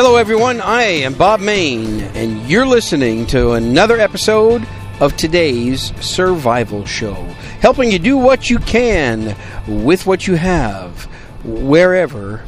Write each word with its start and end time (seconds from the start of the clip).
Hello, 0.00 0.14
everyone. 0.14 0.60
I 0.60 0.82
am 0.82 1.14
Bob 1.14 1.40
Mayne, 1.40 2.02
and 2.14 2.48
you're 2.48 2.64
listening 2.64 3.26
to 3.26 3.54
another 3.54 3.98
episode 3.98 4.64
of 5.00 5.16
today's 5.16 5.92
Survival 6.00 6.84
Show, 6.84 7.14
helping 7.58 7.90
you 7.90 7.98
do 7.98 8.16
what 8.16 8.48
you 8.48 8.60
can 8.60 9.36
with 9.66 10.06
what 10.06 10.28
you 10.28 10.36
have, 10.36 11.06
wherever 11.42 12.44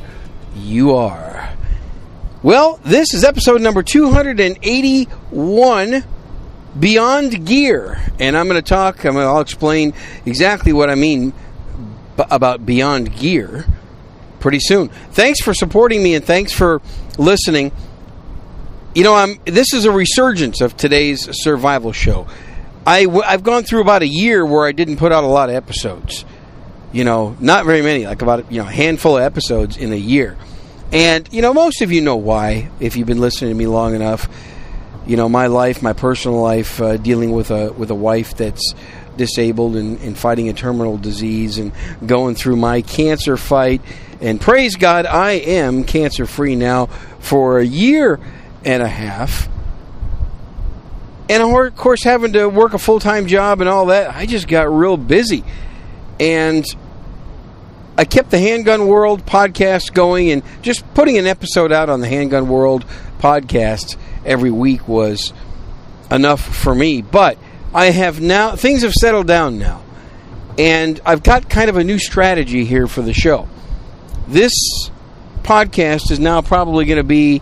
you 0.55 0.95
are. 0.95 1.53
Well, 2.45 2.79
this 2.85 3.15
is 3.15 3.25
episode 3.25 3.63
number 3.63 3.83
281 3.83 6.05
Beyond 6.79 7.47
Gear, 7.47 8.01
and 8.21 8.37
I'm 8.37 8.47
going 8.47 8.63
to 8.63 8.69
talk, 8.69 9.05
I'm 9.05 9.15
to, 9.15 9.23
I'll 9.23 9.41
explain 9.41 9.93
exactly 10.25 10.73
what 10.73 10.89
I 10.89 10.95
mean 10.95 11.33
b- 12.17 12.23
about 12.31 12.65
Beyond 12.65 13.17
Gear 13.17 13.65
pretty 14.41 14.59
soon. 14.61 14.89
Thanks 14.89 15.41
for 15.41 15.55
supporting 15.55 16.03
me 16.03 16.15
and 16.15 16.25
thanks 16.25 16.53
for 16.53 16.83
listening. 17.19 17.73
You 18.95 19.05
know, 19.05 19.15
I'm 19.15 19.39
this 19.45 19.73
is 19.73 19.85
a 19.85 19.93
resurgence 19.93 20.61
of 20.61 20.77
today's 20.77 21.29
survival 21.43 21.93
show. 21.93 22.27
I 22.87 23.05
w- 23.05 23.23
I've 23.25 23.43
gone 23.45 23.63
through 23.63 23.83
about 23.83 24.03
a 24.03 24.09
year 24.09 24.45
where 24.45 24.67
I 24.67 24.73
didn't 24.73 24.97
put 24.97 25.13
out 25.13 25.23
a 25.23 25.29
lot 25.29 25.49
of 25.49 25.55
episodes. 25.55 26.25
You 26.93 27.05
know, 27.05 27.37
not 27.39 27.67
very 27.67 27.83
many, 27.83 28.07
like 28.07 28.21
about 28.23 28.51
you 28.51 28.61
know 28.61 28.69
a 28.69 28.73
handful 28.73 29.17
of 29.17 29.23
episodes 29.23 29.77
in 29.77 29.93
a 29.93 29.97
year. 29.97 30.37
And 30.93 31.29
you 31.33 31.41
know, 31.41 31.55
most 31.55 31.83
of 31.83 31.93
you 31.93 32.01
know 32.01 32.17
why 32.17 32.69
if 32.81 32.97
you've 32.97 33.07
been 33.07 33.21
listening 33.21 33.51
to 33.53 33.57
me 33.57 33.67
long 33.67 33.95
enough. 33.95 34.29
You 35.07 35.17
know, 35.17 35.29
my 35.29 35.47
life, 35.47 35.83
my 35.83 35.93
personal 35.93 36.41
life, 36.41 36.81
uh, 36.81 36.97
dealing 36.97 37.33
with 37.33 37.51
a 37.51 37.73
with 37.73 37.91
a 37.91 37.95
wife 37.95 38.37
that's 38.37 38.75
disabled 39.21 39.77
and, 39.77 40.01
and 40.01 40.19
fighting 40.19 40.49
a 40.49 40.53
terminal 40.53 40.97
disease, 40.97 41.59
and 41.59 41.73
going 42.05 42.35
through 42.35 42.57
my 42.57 42.83
cancer 42.83 43.37
fight. 43.37 43.83
And 44.21 44.41
praise 44.41 44.75
God, 44.75 45.07
I 45.07 45.33
am 45.33 45.85
cancer 45.85 46.27
free 46.27 46.57
now 46.57 46.87
for 47.21 47.61
a 47.61 47.65
year 47.65 48.19
and 48.65 48.83
a 48.83 48.89
half. 48.89 49.49
And 51.29 51.43
of 51.43 51.77
course, 51.77 52.03
having 52.03 52.33
to 52.33 52.49
work 52.49 52.75
a 52.75 52.79
full 52.79 52.99
time 52.99 53.27
job 53.27 53.61
and 53.61 53.69
all 53.69 53.87
that, 53.87 54.15
I 54.15 54.27
just 54.27 54.49
got 54.49 54.63
real 54.73 54.97
busy. 54.97 55.45
And 56.19 56.65
I 57.97 58.05
kept 58.05 58.31
the 58.31 58.39
Handgun 58.39 58.87
World 58.87 59.27
podcast 59.27 59.93
going, 59.93 60.31
and 60.31 60.43
just 60.63 60.83
putting 60.95 61.19
an 61.19 61.27
episode 61.27 61.71
out 61.71 61.91
on 61.91 62.01
the 62.01 62.09
Handgun 62.09 62.49
World 62.49 62.87
podcast 63.19 63.97
every 64.25 64.51
week 64.51 64.89
was 64.89 65.33
enough 66.11 66.41
for 66.41 66.75
me. 66.75 67.03
But 67.03 67.39
I 67.73 67.87
have 67.87 68.21
now, 68.21 68.57
things 68.57 68.83
have 68.83 68.93
settled 68.93 69.27
down 69.27 69.59
now. 69.59 69.83
And 70.59 71.01
I've 71.07 71.23
got 71.23 71.49
kind 71.49 71.71
of 71.71 71.77
a 71.77 71.85
new 71.85 71.99
strategy 71.99 72.65
here 72.65 72.87
for 72.87 73.03
the 73.03 73.15
show. 73.15 73.49
This 74.27 74.53
podcast 75.43 76.11
is 76.11 76.19
now 76.19 76.43
probably 76.43 76.85
going 76.85 76.99
to 76.99 77.05
be 77.05 77.41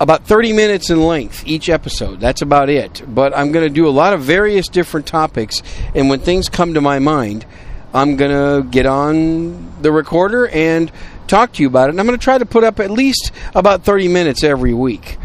about 0.00 0.26
30 0.26 0.52
minutes 0.52 0.90
in 0.90 1.00
length 1.00 1.46
each 1.46 1.68
episode. 1.68 2.18
That's 2.18 2.42
about 2.42 2.68
it. 2.68 3.02
But 3.06 3.36
I'm 3.36 3.52
going 3.52 3.66
to 3.66 3.72
do 3.72 3.86
a 3.86 3.90
lot 3.90 4.12
of 4.14 4.22
various 4.22 4.68
different 4.68 5.06
topics. 5.06 5.62
And 5.94 6.10
when 6.10 6.20
things 6.20 6.48
come 6.48 6.74
to 6.74 6.80
my 6.80 6.98
mind, 6.98 7.46
I'm 7.94 8.16
going 8.16 8.30
to 8.30 8.68
get 8.68 8.86
on 8.86 9.80
the 9.80 9.92
recorder 9.92 10.48
and 10.48 10.90
talk 11.28 11.52
to 11.52 11.62
you 11.62 11.68
about 11.68 11.88
it. 11.88 11.90
And 11.90 12.00
I'm 12.00 12.06
going 12.06 12.18
to 12.18 12.22
try 12.22 12.36
to 12.36 12.46
put 12.46 12.64
up 12.64 12.80
at 12.80 12.90
least 12.90 13.30
about 13.54 13.84
30 13.84 14.08
minutes 14.08 14.42
every 14.42 14.74
week. 14.74 15.18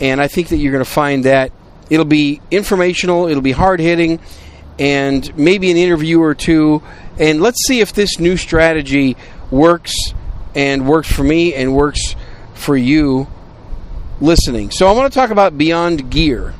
And 0.00 0.20
I 0.20 0.28
think 0.28 0.48
that 0.48 0.58
you're 0.58 0.72
going 0.72 0.84
to 0.84 0.90
find 0.90 1.24
that 1.24 1.52
it'll 1.90 2.06
be 2.06 2.40
informational, 2.50 3.26
it'll 3.26 3.42
be 3.42 3.52
hard 3.52 3.80
hitting, 3.80 4.20
and 4.78 5.36
maybe 5.36 5.70
an 5.70 5.76
interview 5.76 6.22
or 6.22 6.34
two. 6.34 6.82
And 7.18 7.42
let's 7.42 7.66
see 7.66 7.80
if 7.80 7.92
this 7.92 8.18
new 8.18 8.36
strategy 8.36 9.16
works 9.50 9.94
and 10.54 10.88
works 10.88 11.12
for 11.12 11.22
me 11.22 11.54
and 11.54 11.74
works 11.74 12.16
for 12.54 12.76
you 12.76 13.28
listening. 14.20 14.70
So 14.70 14.86
I 14.86 14.92
want 14.92 15.12
to 15.12 15.18
talk 15.18 15.30
about 15.30 15.58
Beyond 15.58 16.10
Gear. 16.10 16.54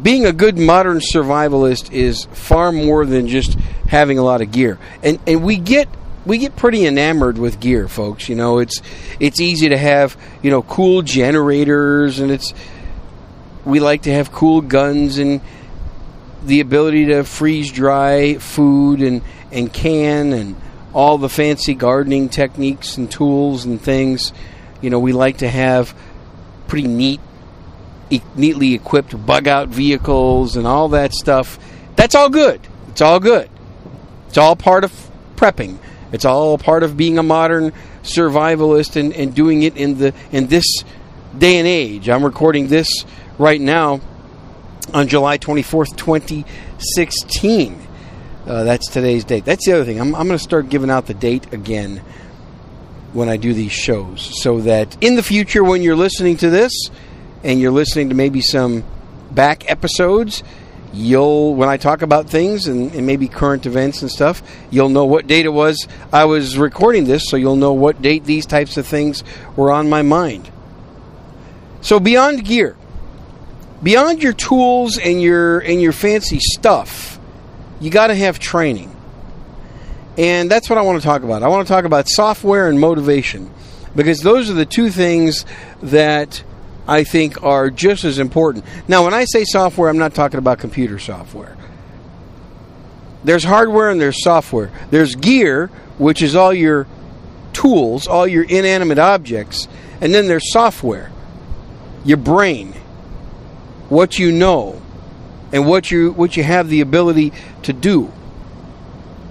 Being 0.00 0.24
a 0.24 0.32
good 0.32 0.56
modern 0.56 0.98
survivalist 0.98 1.92
is 1.92 2.24
far 2.32 2.72
more 2.72 3.04
than 3.04 3.28
just 3.28 3.54
having 3.88 4.18
a 4.18 4.22
lot 4.22 4.40
of 4.40 4.50
gear. 4.50 4.78
And 5.02 5.18
and 5.26 5.42
we 5.42 5.56
get 5.56 5.88
we 6.24 6.38
get 6.38 6.56
pretty 6.56 6.86
enamored 6.86 7.38
with 7.38 7.60
gear, 7.60 7.88
folks. 7.88 8.28
You 8.28 8.36
know, 8.36 8.58
it's 8.58 8.80
it's 9.18 9.40
easy 9.40 9.68
to 9.70 9.76
have, 9.76 10.16
you 10.42 10.50
know, 10.50 10.62
cool 10.62 11.02
generators 11.02 12.20
and 12.20 12.30
it's 12.30 12.54
we 13.70 13.80
like 13.80 14.02
to 14.02 14.12
have 14.12 14.32
cool 14.32 14.60
guns 14.60 15.18
and 15.18 15.40
the 16.44 16.60
ability 16.60 17.06
to 17.06 17.24
freeze 17.24 17.70
dry 17.70 18.34
food 18.34 19.02
and 19.02 19.22
and 19.52 19.72
can 19.72 20.32
and 20.32 20.56
all 20.92 21.18
the 21.18 21.28
fancy 21.28 21.74
gardening 21.74 22.28
techniques 22.28 22.96
and 22.96 23.10
tools 23.10 23.64
and 23.64 23.80
things. 23.80 24.32
You 24.80 24.90
know, 24.90 24.98
we 24.98 25.12
like 25.12 25.38
to 25.38 25.48
have 25.48 25.94
pretty 26.66 26.88
neat, 26.88 27.20
e- 28.10 28.22
neatly 28.34 28.74
equipped 28.74 29.26
bug 29.26 29.46
out 29.46 29.68
vehicles 29.68 30.56
and 30.56 30.66
all 30.66 30.88
that 30.90 31.12
stuff. 31.12 31.58
That's 31.96 32.14
all 32.14 32.28
good. 32.28 32.60
It's 32.88 33.00
all 33.00 33.20
good. 33.20 33.48
It's 34.28 34.38
all 34.38 34.56
part 34.56 34.84
of 34.84 34.92
prepping. 35.36 35.78
It's 36.12 36.24
all 36.24 36.58
part 36.58 36.82
of 36.82 36.96
being 36.96 37.18
a 37.18 37.22
modern 37.22 37.72
survivalist 38.02 38.96
and, 38.96 39.12
and 39.12 39.34
doing 39.34 39.62
it 39.62 39.76
in 39.76 39.98
the 39.98 40.14
in 40.32 40.48
this 40.48 40.66
day 41.36 41.58
and 41.58 41.68
age. 41.68 42.08
I'm 42.08 42.24
recording 42.24 42.68
this 42.68 43.04
right 43.40 43.60
now 43.60 44.00
on 44.92 45.08
July 45.08 45.38
24th, 45.38 45.96
2016. 45.96 47.86
Uh, 48.46 48.64
that's 48.64 48.90
today's 48.90 49.24
date. 49.24 49.46
That's 49.46 49.64
the 49.64 49.72
other 49.72 49.84
thing. 49.84 49.98
I'm, 49.98 50.14
I'm 50.14 50.26
going 50.26 50.38
to 50.38 50.44
start 50.44 50.68
giving 50.68 50.90
out 50.90 51.06
the 51.06 51.14
date 51.14 51.52
again 51.52 52.02
when 53.14 53.30
I 53.30 53.38
do 53.38 53.54
these 53.54 53.72
shows 53.72 54.42
so 54.42 54.60
that 54.60 55.02
in 55.02 55.16
the 55.16 55.22
future, 55.22 55.64
when 55.64 55.82
you're 55.82 55.96
listening 55.96 56.36
to 56.38 56.50
this 56.50 56.72
and 57.42 57.58
you're 57.58 57.72
listening 57.72 58.10
to 58.10 58.14
maybe 58.14 58.42
some 58.42 58.84
back 59.30 59.70
episodes, 59.70 60.42
you'll, 60.92 61.54
when 61.54 61.68
I 61.68 61.78
talk 61.78 62.02
about 62.02 62.28
things 62.28 62.66
and, 62.66 62.92
and 62.94 63.06
maybe 63.06 63.26
current 63.26 63.64
events 63.64 64.02
and 64.02 64.10
stuff, 64.10 64.42
you'll 64.70 64.90
know 64.90 65.06
what 65.06 65.26
date 65.26 65.46
it 65.46 65.52
was 65.52 65.88
I 66.12 66.26
was 66.26 66.58
recording 66.58 67.04
this, 67.04 67.28
so 67.28 67.36
you'll 67.36 67.56
know 67.56 67.72
what 67.72 68.02
date 68.02 68.24
these 68.24 68.44
types 68.44 68.76
of 68.76 68.86
things 68.86 69.24
were 69.56 69.72
on 69.72 69.88
my 69.88 70.02
mind. 70.02 70.50
So, 71.80 71.98
beyond 71.98 72.44
gear, 72.44 72.76
beyond 73.82 74.22
your 74.22 74.32
tools 74.32 74.98
and 74.98 75.20
your 75.20 75.60
and 75.60 75.80
your 75.80 75.92
fancy 75.92 76.38
stuff, 76.40 77.18
you 77.80 77.90
got 77.90 78.08
to 78.08 78.14
have 78.14 78.38
training. 78.38 78.94
And 80.18 80.50
that's 80.50 80.68
what 80.68 80.78
I 80.78 80.82
want 80.82 81.00
to 81.00 81.06
talk 81.06 81.22
about. 81.22 81.42
I 81.42 81.48
want 81.48 81.66
to 81.66 81.72
talk 81.72 81.84
about 81.84 82.08
software 82.08 82.68
and 82.68 82.78
motivation 82.78 83.50
because 83.94 84.20
those 84.20 84.50
are 84.50 84.54
the 84.54 84.66
two 84.66 84.90
things 84.90 85.46
that 85.82 86.42
I 86.86 87.04
think 87.04 87.42
are 87.42 87.70
just 87.70 88.04
as 88.04 88.18
important. 88.18 88.64
Now, 88.88 89.04
when 89.04 89.14
I 89.14 89.24
say 89.24 89.44
software, 89.44 89.88
I'm 89.88 89.98
not 89.98 90.14
talking 90.14 90.38
about 90.38 90.58
computer 90.58 90.98
software. 90.98 91.56
There's 93.22 93.44
hardware 93.44 93.90
and 93.90 94.00
there's 94.00 94.22
software. 94.22 94.70
There's 94.90 95.14
gear, 95.14 95.68
which 95.98 96.22
is 96.22 96.34
all 96.34 96.52
your 96.52 96.86
tools, 97.52 98.06
all 98.06 98.26
your 98.26 98.44
inanimate 98.44 98.98
objects, 98.98 99.68
and 100.00 100.14
then 100.14 100.26
there's 100.26 100.52
software, 100.52 101.12
your 102.04 102.16
brain, 102.16 102.74
what 103.90 104.18
you 104.18 104.32
know, 104.32 104.80
and 105.52 105.66
what 105.66 105.90
you 105.90 106.12
what 106.12 106.36
you 106.36 106.42
have 106.42 106.70
the 106.70 106.80
ability 106.80 107.32
to 107.64 107.74
do 107.74 108.10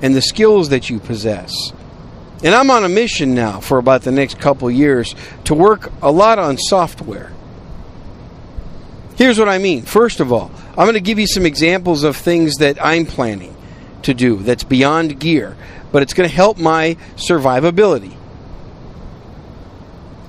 and 0.02 0.14
the 0.14 0.22
skills 0.22 0.70
that 0.70 0.90
you 0.90 1.00
possess. 1.00 1.74
And 2.44 2.56
I'm 2.56 2.69
on 2.69 2.86
a 2.86 2.90
mission 2.90 3.36
now 3.36 3.59
for 3.59 3.78
about 3.80 4.04
the 4.04 4.12
next 4.12 4.39
couple 4.39 4.72
years 4.72 5.13
to 5.45 5.54
work 5.54 5.92
a 6.01 6.12
lot 6.12 6.39
on 6.39 6.57
software. 6.57 7.31
Here's 9.18 9.38
what 9.38 9.50
I 9.50 9.57
mean. 9.57 9.81
First 9.81 10.22
of 10.22 10.31
all, 10.31 10.50
I'm 10.69 10.86
going 10.86 10.94
to 10.94 11.01
give 11.01 11.19
you 11.19 11.28
some 11.28 11.45
examples 11.45 12.06
of 12.06 12.16
things 12.16 12.56
that 12.57 12.84
I'm 12.84 13.06
planning 13.06 13.56
to 14.04 14.13
do 14.13 14.38
that's 14.38 14.63
beyond 14.63 15.19
gear, 15.19 15.57
but 15.92 16.01
it's 16.01 16.13
going 16.13 16.30
to 16.30 16.34
help 16.34 16.57
my 16.57 16.95
survivability. 17.18 18.16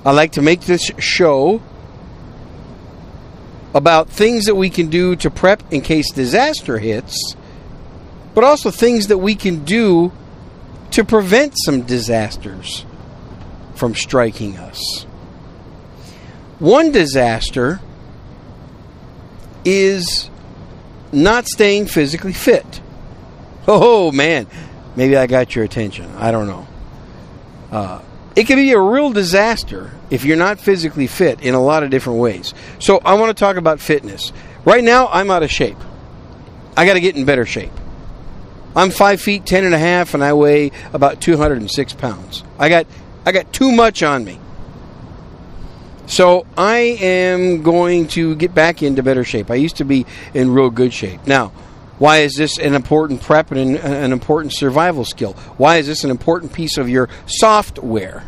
I 0.03 0.11
like 0.11 0.33
to 0.33 0.41
make 0.41 0.61
this 0.61 0.91
show 0.97 1.61
about 3.73 4.09
things 4.09 4.45
that 4.45 4.55
we 4.55 4.69
can 4.69 4.87
do 4.87 5.15
to 5.17 5.29
prep 5.29 5.63
in 5.71 5.81
case 5.81 6.11
disaster 6.11 6.79
hits, 6.79 7.35
but 8.33 8.43
also 8.43 8.71
things 8.71 9.07
that 9.07 9.17
we 9.17 9.35
can 9.35 9.63
do 9.63 10.11
to 10.91 11.05
prevent 11.05 11.53
some 11.65 11.81
disasters 11.81 12.85
from 13.75 13.95
striking 13.95 14.57
us. 14.57 15.03
One 16.59 16.91
disaster 16.91 17.79
is 19.65 20.29
not 21.11 21.47
staying 21.47 21.87
physically 21.87 22.33
fit. 22.33 22.81
Oh 23.67 24.11
man, 24.11 24.47
maybe 24.95 25.15
I 25.15 25.27
got 25.27 25.55
your 25.55 25.63
attention. 25.63 26.11
I 26.17 26.31
don't 26.31 26.47
know. 26.47 26.67
Uh, 27.71 28.01
it 28.35 28.47
can 28.47 28.57
be 28.57 28.71
a 28.71 28.79
real 28.79 29.11
disaster 29.11 29.91
if 30.09 30.23
you're 30.23 30.37
not 30.37 30.59
physically 30.59 31.07
fit 31.07 31.41
in 31.41 31.53
a 31.53 31.61
lot 31.61 31.83
of 31.83 31.89
different 31.89 32.19
ways. 32.19 32.53
So 32.79 32.99
I 32.99 33.15
want 33.15 33.35
to 33.35 33.39
talk 33.39 33.57
about 33.57 33.79
fitness. 33.79 34.31
Right 34.63 34.83
now, 34.83 35.07
I'm 35.07 35.31
out 35.31 35.43
of 35.43 35.51
shape. 35.51 35.77
I 36.77 36.85
got 36.85 36.93
to 36.93 37.01
get 37.01 37.15
in 37.15 37.25
better 37.25 37.45
shape. 37.45 37.71
I'm 38.75 38.89
five 38.89 39.19
feet 39.19 39.45
ten 39.45 39.65
and 39.65 39.75
a 39.75 39.79
half, 39.79 40.13
and 40.13 40.23
I 40.23 40.33
weigh 40.33 40.71
about 40.93 41.19
206 41.19 41.93
pounds. 41.93 42.43
I 42.57 42.69
got 42.69 42.87
I 43.25 43.31
got 43.31 43.51
too 43.51 43.71
much 43.71 44.01
on 44.01 44.23
me. 44.23 44.39
So 46.07 46.45
I 46.57 46.77
am 46.99 47.63
going 47.63 48.07
to 48.09 48.35
get 48.35 48.53
back 48.53 48.83
into 48.83 49.03
better 49.03 49.23
shape. 49.23 49.49
I 49.51 49.55
used 49.55 49.77
to 49.77 49.85
be 49.85 50.05
in 50.33 50.53
real 50.53 50.69
good 50.69 50.93
shape. 50.93 51.25
Now, 51.25 51.51
why 52.01 52.21
is 52.21 52.33
this 52.33 52.57
an 52.57 52.73
important 52.73 53.21
prep 53.21 53.51
and 53.51 53.77
an, 53.77 53.77
an 53.77 54.11
important 54.11 54.55
survival 54.55 55.05
skill? 55.05 55.33
Why 55.57 55.77
is 55.77 55.85
this 55.85 56.03
an 56.03 56.09
important 56.09 56.51
piece 56.51 56.79
of 56.79 56.89
your 56.89 57.09
software? 57.27 58.23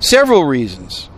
Several 0.00 0.44
reasons. 0.44 1.08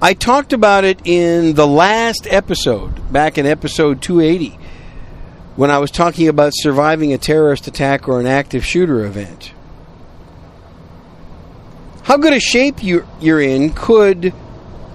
I 0.00 0.14
talked 0.14 0.52
about 0.52 0.84
it 0.84 1.00
in 1.04 1.54
the 1.54 1.66
last 1.66 2.28
episode, 2.30 3.12
back 3.12 3.38
in 3.38 3.44
episode 3.44 4.02
280, 4.02 4.56
when 5.56 5.72
I 5.72 5.78
was 5.78 5.90
talking 5.90 6.28
about 6.28 6.52
surviving 6.54 7.12
a 7.12 7.18
terrorist 7.18 7.66
attack 7.66 8.06
or 8.06 8.20
an 8.20 8.26
active 8.26 8.64
shooter 8.64 9.04
event. 9.04 9.52
How 12.04 12.18
good 12.18 12.34
a 12.34 12.38
shape 12.38 12.84
you're, 12.84 13.08
you're 13.20 13.42
in 13.42 13.72
could 13.72 14.32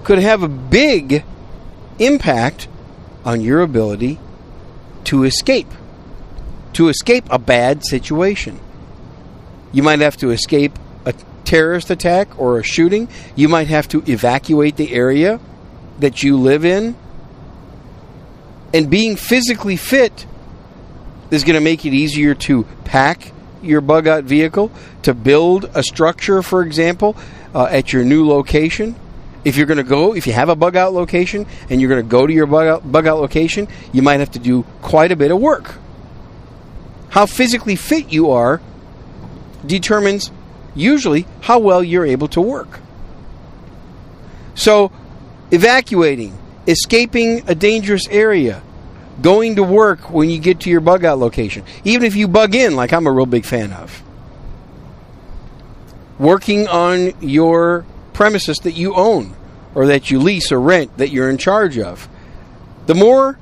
could 0.02 0.18
have 0.18 0.42
a 0.42 0.48
big 0.48 1.24
impact 1.98 2.68
on 3.24 3.40
your 3.40 3.60
ability 3.60 4.18
to 5.04 5.24
escape, 5.24 5.68
to 6.74 6.88
escape 6.88 7.24
a 7.30 7.38
bad 7.38 7.84
situation. 7.84 8.60
You 9.72 9.82
might 9.82 10.00
have 10.00 10.16
to 10.18 10.30
escape 10.30 10.78
a 11.04 11.12
terrorist 11.44 11.90
attack 11.90 12.38
or 12.38 12.58
a 12.58 12.62
shooting. 12.62 13.08
You 13.34 13.48
might 13.48 13.68
have 13.68 13.88
to 13.88 14.02
evacuate 14.10 14.76
the 14.76 14.92
area 14.92 15.40
that 15.98 16.22
you 16.22 16.36
live 16.36 16.64
in. 16.64 16.96
And 18.72 18.90
being 18.90 19.16
physically 19.16 19.76
fit 19.76 20.26
is 21.30 21.44
going 21.44 21.54
to 21.54 21.60
make 21.60 21.84
it 21.84 21.94
easier 21.94 22.34
to 22.34 22.64
pack 22.84 23.32
your 23.62 23.80
bug 23.80 24.06
out 24.06 24.24
vehicle, 24.24 24.70
to 25.02 25.14
build 25.14 25.70
a 25.74 25.82
structure, 25.82 26.42
for 26.42 26.62
example, 26.62 27.16
uh, 27.54 27.64
at 27.64 27.92
your 27.92 28.04
new 28.04 28.26
location. 28.28 28.94
If 29.44 29.56
you're 29.56 29.66
going 29.66 29.78
to 29.78 29.84
go, 29.84 30.14
if 30.14 30.26
you 30.26 30.32
have 30.32 30.48
a 30.48 30.56
bug 30.56 30.76
out 30.76 30.92
location 30.92 31.46
and 31.70 31.80
you're 31.80 31.88
going 31.88 32.02
to 32.02 32.08
go 32.08 32.26
to 32.26 32.32
your 32.32 32.46
bug 32.46 32.66
out, 32.66 32.90
bug 32.90 33.06
out 33.06 33.18
location, 33.18 33.68
you 33.92 34.02
might 34.02 34.20
have 34.20 34.32
to 34.32 34.38
do 34.38 34.64
quite 34.82 35.12
a 35.12 35.16
bit 35.16 35.30
of 35.30 35.40
work. 35.40 35.76
How 37.10 37.26
physically 37.26 37.76
fit 37.76 38.12
you 38.12 38.30
are 38.30 38.60
determines 39.64 40.30
usually 40.74 41.26
how 41.42 41.58
well 41.58 41.82
you're 41.82 42.06
able 42.06 42.28
to 42.28 42.40
work. 42.40 42.80
So, 44.54 44.90
evacuating, 45.50 46.36
escaping 46.66 47.48
a 47.48 47.54
dangerous 47.54 48.08
area, 48.08 48.62
going 49.20 49.56
to 49.56 49.62
work 49.62 50.10
when 50.10 50.30
you 50.30 50.38
get 50.38 50.60
to 50.60 50.70
your 50.70 50.80
bug 50.80 51.04
out 51.04 51.18
location, 51.18 51.64
even 51.84 52.04
if 52.04 52.16
you 52.16 52.28
bug 52.28 52.54
in, 52.54 52.76
like 52.76 52.92
I'm 52.92 53.06
a 53.06 53.12
real 53.12 53.26
big 53.26 53.44
fan 53.44 53.72
of, 53.72 54.02
working 56.18 56.68
on 56.68 57.12
your 57.20 57.84
premises 58.18 58.58
that 58.64 58.72
you 58.72 58.96
own 58.96 59.32
or 59.76 59.86
that 59.86 60.10
you 60.10 60.18
lease 60.18 60.50
or 60.50 60.60
rent 60.60 60.96
that 60.96 61.10
you're 61.10 61.30
in 61.30 61.38
charge 61.38 61.78
of. 61.78 62.08
The 62.86 62.94
more, 62.96 63.38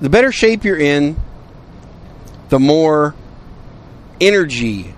the 0.00 0.08
better 0.08 0.30
shape 0.30 0.62
you're 0.62 0.78
in, 0.78 1.16
the 2.50 2.60
more 2.60 3.16
energy 4.20 4.94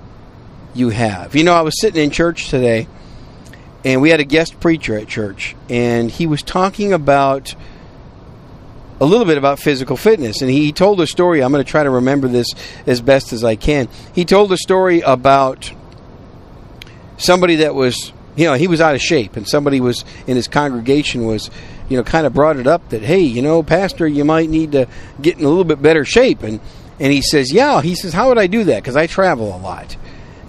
you 0.74 0.90
have. 0.90 1.34
You 1.34 1.42
know, 1.42 1.54
I 1.54 1.62
was 1.62 1.80
sitting 1.80 2.04
in 2.04 2.10
church 2.10 2.50
today 2.50 2.86
and 3.82 4.02
we 4.02 4.10
had 4.10 4.20
a 4.20 4.24
guest 4.24 4.60
preacher 4.60 4.94
at 4.98 5.08
church 5.08 5.56
and 5.70 6.10
he 6.10 6.26
was 6.26 6.42
talking 6.42 6.92
about 6.92 7.54
a 9.00 9.06
little 9.06 9.24
bit 9.24 9.38
about 9.38 9.58
physical 9.58 9.96
fitness 9.96 10.42
and 10.42 10.50
he 10.50 10.70
told 10.70 11.00
a 11.00 11.06
story 11.08 11.42
i'm 11.42 11.50
going 11.50 11.64
to 11.64 11.68
try 11.68 11.82
to 11.82 11.90
remember 11.90 12.28
this 12.28 12.46
as 12.86 13.00
best 13.00 13.32
as 13.32 13.42
i 13.42 13.56
can 13.56 13.88
he 14.14 14.24
told 14.24 14.52
a 14.52 14.56
story 14.56 15.00
about 15.00 15.72
somebody 17.16 17.56
that 17.56 17.74
was 17.74 18.12
you 18.36 18.46
know 18.46 18.54
he 18.54 18.68
was 18.68 18.80
out 18.80 18.94
of 18.94 19.00
shape 19.00 19.36
and 19.36 19.48
somebody 19.48 19.80
was 19.80 20.04
in 20.26 20.36
his 20.36 20.48
congregation 20.48 21.26
was 21.26 21.50
you 21.88 21.96
know 21.96 22.02
kind 22.02 22.26
of 22.26 22.32
brought 22.32 22.56
it 22.56 22.66
up 22.66 22.88
that 22.90 23.02
hey 23.02 23.20
you 23.20 23.42
know 23.42 23.62
pastor 23.62 24.06
you 24.06 24.24
might 24.24 24.48
need 24.48 24.72
to 24.72 24.86
get 25.20 25.38
in 25.38 25.44
a 25.44 25.48
little 25.48 25.64
bit 25.64 25.80
better 25.82 26.04
shape 26.04 26.42
and 26.42 26.60
and 26.98 27.12
he 27.12 27.20
says 27.20 27.52
yeah 27.52 27.80
he 27.82 27.94
says 27.94 28.12
how 28.12 28.28
would 28.28 28.38
i 28.38 28.46
do 28.46 28.64
that 28.64 28.82
because 28.82 28.96
i 28.96 29.06
travel 29.06 29.54
a 29.54 29.58
lot 29.58 29.96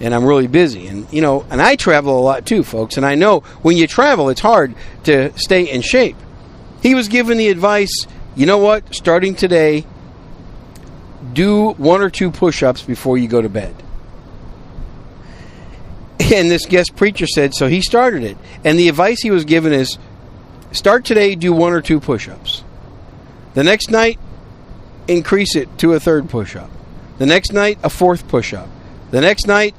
and 0.00 0.14
I'm 0.14 0.24
really 0.24 0.46
busy. 0.46 0.86
And 0.86 1.10
you 1.12 1.22
know, 1.22 1.46
and 1.50 1.60
I 1.60 1.76
travel 1.76 2.18
a 2.18 2.20
lot 2.20 2.46
too, 2.46 2.62
folks. 2.62 2.96
And 2.96 3.06
I 3.06 3.14
know 3.14 3.40
when 3.62 3.76
you 3.76 3.86
travel, 3.86 4.28
it's 4.28 4.40
hard 4.40 4.74
to 5.04 5.36
stay 5.38 5.70
in 5.70 5.82
shape. 5.82 6.16
He 6.82 6.94
was 6.94 7.08
given 7.08 7.38
the 7.38 7.48
advice, 7.48 8.06
you 8.34 8.46
know 8.46 8.58
what? 8.58 8.94
Starting 8.94 9.34
today, 9.34 9.86
do 11.32 11.70
one 11.70 12.02
or 12.02 12.10
two 12.10 12.30
push-ups 12.30 12.82
before 12.82 13.16
you 13.16 13.28
go 13.28 13.40
to 13.40 13.48
bed. 13.48 13.74
And 16.34 16.50
this 16.50 16.66
guest 16.66 16.96
preacher 16.96 17.26
said, 17.26 17.54
so 17.54 17.68
he 17.68 17.80
started 17.80 18.22
it. 18.24 18.36
And 18.64 18.78
the 18.78 18.88
advice 18.88 19.20
he 19.20 19.30
was 19.30 19.44
given 19.44 19.72
is 19.72 19.98
start 20.72 21.04
today, 21.04 21.34
do 21.34 21.52
one 21.52 21.72
or 21.72 21.80
two 21.80 22.00
push 22.00 22.28
ups. 22.28 22.64
The 23.54 23.62
next 23.62 23.90
night, 23.90 24.18
increase 25.06 25.54
it 25.54 25.76
to 25.78 25.92
a 25.92 26.00
third 26.00 26.28
push 26.30 26.56
up. 26.56 26.70
The 27.18 27.26
next 27.26 27.52
night, 27.52 27.78
a 27.82 27.90
fourth 27.90 28.26
push 28.26 28.54
up. 28.54 28.68
The 29.10 29.20
next 29.20 29.46
night, 29.46 29.74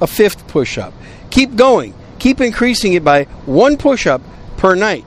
a 0.00 0.06
fifth 0.06 0.46
push 0.48 0.76
up. 0.76 0.92
Keep 1.30 1.56
going. 1.56 1.94
Keep 2.18 2.40
increasing 2.40 2.94
it 2.94 3.04
by 3.04 3.24
one 3.44 3.76
push 3.76 4.06
up 4.06 4.20
per 4.56 4.74
night. 4.74 5.04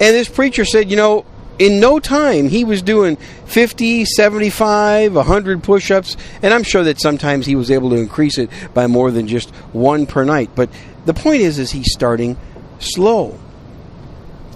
And 0.00 0.14
this 0.14 0.28
preacher 0.28 0.64
said, 0.64 0.90
you 0.90 0.96
know, 0.96 1.24
in 1.58 1.80
no 1.80 2.00
time 2.00 2.48
he 2.48 2.64
was 2.64 2.82
doing 2.82 3.16
50, 3.46 4.04
75, 4.04 5.14
100 5.14 5.62
push 5.62 5.90
ups. 5.90 6.16
And 6.42 6.52
I'm 6.52 6.62
sure 6.62 6.84
that 6.84 7.00
sometimes 7.00 7.46
he 7.46 7.56
was 7.56 7.70
able 7.70 7.90
to 7.90 7.96
increase 7.96 8.38
it 8.38 8.50
by 8.72 8.86
more 8.86 9.10
than 9.10 9.28
just 9.28 9.50
one 9.72 10.06
per 10.06 10.24
night. 10.24 10.50
But 10.54 10.70
the 11.04 11.14
point 11.14 11.42
is, 11.42 11.58
is 11.58 11.70
he's 11.70 11.92
starting 11.92 12.36
slow. 12.78 13.38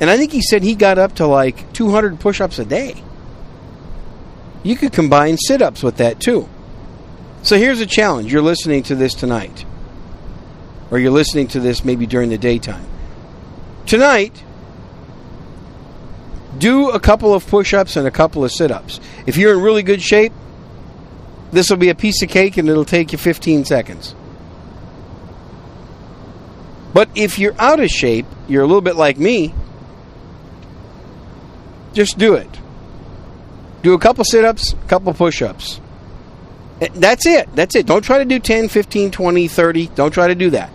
And 0.00 0.10
I 0.10 0.16
think 0.16 0.32
he 0.32 0.42
said 0.42 0.62
he 0.62 0.74
got 0.74 0.98
up 0.98 1.16
to 1.16 1.26
like 1.26 1.72
200 1.72 2.20
push 2.20 2.40
ups 2.40 2.58
a 2.58 2.64
day. 2.64 3.02
You 4.62 4.76
could 4.76 4.92
combine 4.92 5.36
sit 5.38 5.62
ups 5.62 5.82
with 5.82 5.96
that 5.96 6.20
too. 6.20 6.48
So 7.42 7.56
here's 7.56 7.80
a 7.80 7.86
challenge. 7.86 8.32
You're 8.32 8.42
listening 8.42 8.82
to 8.84 8.94
this 8.94 9.14
tonight, 9.14 9.64
or 10.90 10.98
you're 10.98 11.12
listening 11.12 11.48
to 11.48 11.60
this 11.60 11.84
maybe 11.84 12.06
during 12.06 12.30
the 12.30 12.38
daytime. 12.38 12.84
Tonight, 13.86 14.42
do 16.58 16.90
a 16.90 17.00
couple 17.00 17.34
of 17.34 17.46
push 17.46 17.72
ups 17.74 17.96
and 17.96 18.06
a 18.06 18.10
couple 18.10 18.44
of 18.44 18.52
sit 18.52 18.70
ups. 18.70 19.00
If 19.26 19.36
you're 19.36 19.54
in 19.54 19.60
really 19.60 19.82
good 19.82 20.02
shape, 20.02 20.32
this 21.52 21.70
will 21.70 21.76
be 21.76 21.88
a 21.88 21.94
piece 21.94 22.22
of 22.22 22.28
cake 22.28 22.56
and 22.56 22.68
it'll 22.68 22.84
take 22.84 23.12
you 23.12 23.18
15 23.18 23.64
seconds. 23.64 24.14
But 26.92 27.08
if 27.14 27.38
you're 27.38 27.54
out 27.58 27.80
of 27.80 27.88
shape, 27.90 28.26
you're 28.48 28.62
a 28.62 28.66
little 28.66 28.80
bit 28.80 28.96
like 28.96 29.18
me, 29.18 29.54
just 31.92 32.18
do 32.18 32.34
it. 32.34 32.48
Do 33.82 33.94
a 33.94 33.98
couple 33.98 34.24
sit 34.24 34.44
ups, 34.44 34.72
a 34.72 34.88
couple 34.88 35.12
push 35.14 35.42
ups. 35.42 35.80
That's 36.94 37.26
it. 37.26 37.48
That's 37.54 37.74
it. 37.74 37.86
Don't 37.86 38.02
try 38.02 38.18
to 38.18 38.24
do 38.24 38.38
10, 38.38 38.68
15, 38.68 39.10
20, 39.10 39.48
30. 39.48 39.86
Don't 39.88 40.10
try 40.10 40.28
to 40.28 40.34
do 40.34 40.50
that. 40.50 40.70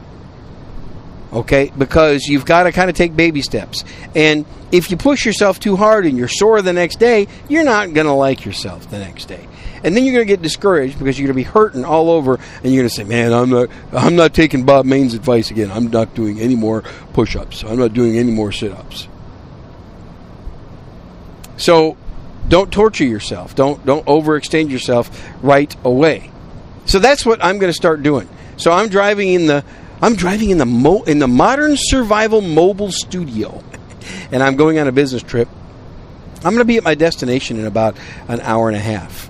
Okay? 1.33 1.71
Because 1.77 2.27
you've 2.27 2.45
got 2.45 2.63
to 2.63 2.71
kind 2.71 2.89
of 2.89 2.95
take 2.95 3.15
baby 3.15 3.41
steps. 3.41 3.83
And 4.15 4.45
if 4.71 4.91
you 4.91 4.97
push 4.97 5.25
yourself 5.25 5.59
too 5.59 5.75
hard 5.75 6.05
and 6.05 6.17
you're 6.17 6.27
sore 6.27 6.61
the 6.61 6.73
next 6.73 6.99
day, 6.99 7.27
you're 7.49 7.63
not 7.63 7.93
going 7.93 8.05
to 8.05 8.13
like 8.13 8.45
yourself 8.45 8.89
the 8.89 8.99
next 8.99 9.25
day. 9.25 9.47
And 9.83 9.97
then 9.97 10.05
you're 10.05 10.13
going 10.13 10.25
to 10.25 10.31
get 10.31 10.41
discouraged 10.41 10.97
because 10.97 11.19
you're 11.19 11.27
going 11.27 11.43
to 11.43 11.49
be 11.49 11.51
hurting 11.51 11.83
all 11.83 12.09
over 12.09 12.35
and 12.35 12.73
you're 12.73 12.83
going 12.83 12.89
to 12.89 12.95
say, 12.95 13.03
"Man, 13.03 13.33
I'm 13.33 13.49
not 13.49 13.69
I'm 13.91 14.15
not 14.15 14.33
taking 14.33 14.63
Bob 14.63 14.85
Mayne's 14.85 15.13
advice 15.13 15.51
again. 15.51 15.69
I'm 15.71 15.87
not 15.87 16.15
doing 16.15 16.39
any 16.39 16.55
more 16.55 16.83
push-ups. 17.11 17.63
I'm 17.63 17.77
not 17.77 17.93
doing 17.93 18.17
any 18.17 18.31
more 18.31 18.53
sit-ups." 18.53 19.09
So, 21.57 21.97
don't 22.47 22.71
torture 22.71 23.03
yourself. 23.03 23.55
Don't 23.55 23.85
don't 23.85 24.05
overextend 24.05 24.69
yourself 24.69 25.29
right 25.43 25.75
away. 25.83 26.31
So 26.85 26.99
that's 26.99 27.25
what 27.25 27.43
I'm 27.43 27.59
going 27.59 27.69
to 27.69 27.75
start 27.75 28.03
doing. 28.03 28.29
So 28.57 28.71
I'm 28.71 28.89
driving 28.89 29.29
in 29.29 29.47
the 29.47 29.63
I'm 30.03 30.15
driving 30.17 30.49
in 30.49 30.57
the 30.57 30.65
mo- 30.65 31.03
in 31.03 31.19
the 31.19 31.29
modern 31.29 31.77
survival 31.77 32.41
mobile 32.41 32.91
studio, 32.91 33.63
and 34.33 34.43
I'm 34.43 34.57
going 34.57 34.77
on 34.77 34.85
a 34.89 34.91
business 34.91 35.23
trip. 35.23 35.47
I'm 36.37 36.51
going 36.51 36.57
to 36.57 36.65
be 36.65 36.75
at 36.75 36.83
my 36.83 36.93
destination 36.93 37.57
in 37.57 37.65
about 37.65 37.95
an 38.27 38.41
hour 38.41 38.67
and 38.67 38.75
a 38.75 38.81
half. 38.81 39.29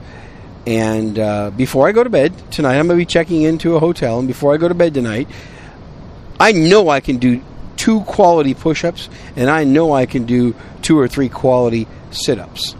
And 0.66 1.20
uh, 1.20 1.52
before 1.52 1.88
I 1.88 1.92
go 1.92 2.04
to 2.04 2.10
bed 2.10 2.34
tonight, 2.52 2.80
I'm 2.80 2.88
going 2.88 2.98
to 2.98 3.06
be 3.06 3.06
checking 3.06 3.44
into 3.44 3.76
a 3.76 3.80
hotel. 3.80 4.18
And 4.18 4.28
before 4.28 4.52
I 4.52 4.58
go 4.58 4.68
to 4.68 4.74
bed 4.74 4.96
tonight, 4.96 5.28
I 6.40 6.54
know 6.54 6.90
I 6.90 7.02
can 7.02 7.18
do 7.18 7.44
two 7.78 8.02
quality 8.02 8.56
push 8.56 8.84
ups, 8.84 9.10
and 9.36 9.52
I 9.52 9.66
know 9.66 9.94
I 9.94 10.08
can 10.08 10.26
do 10.26 10.56
two 10.82 10.98
or 10.98 11.08
three 11.08 11.30
quality 11.30 11.88
sit 12.10 12.40
ups. 12.40 12.76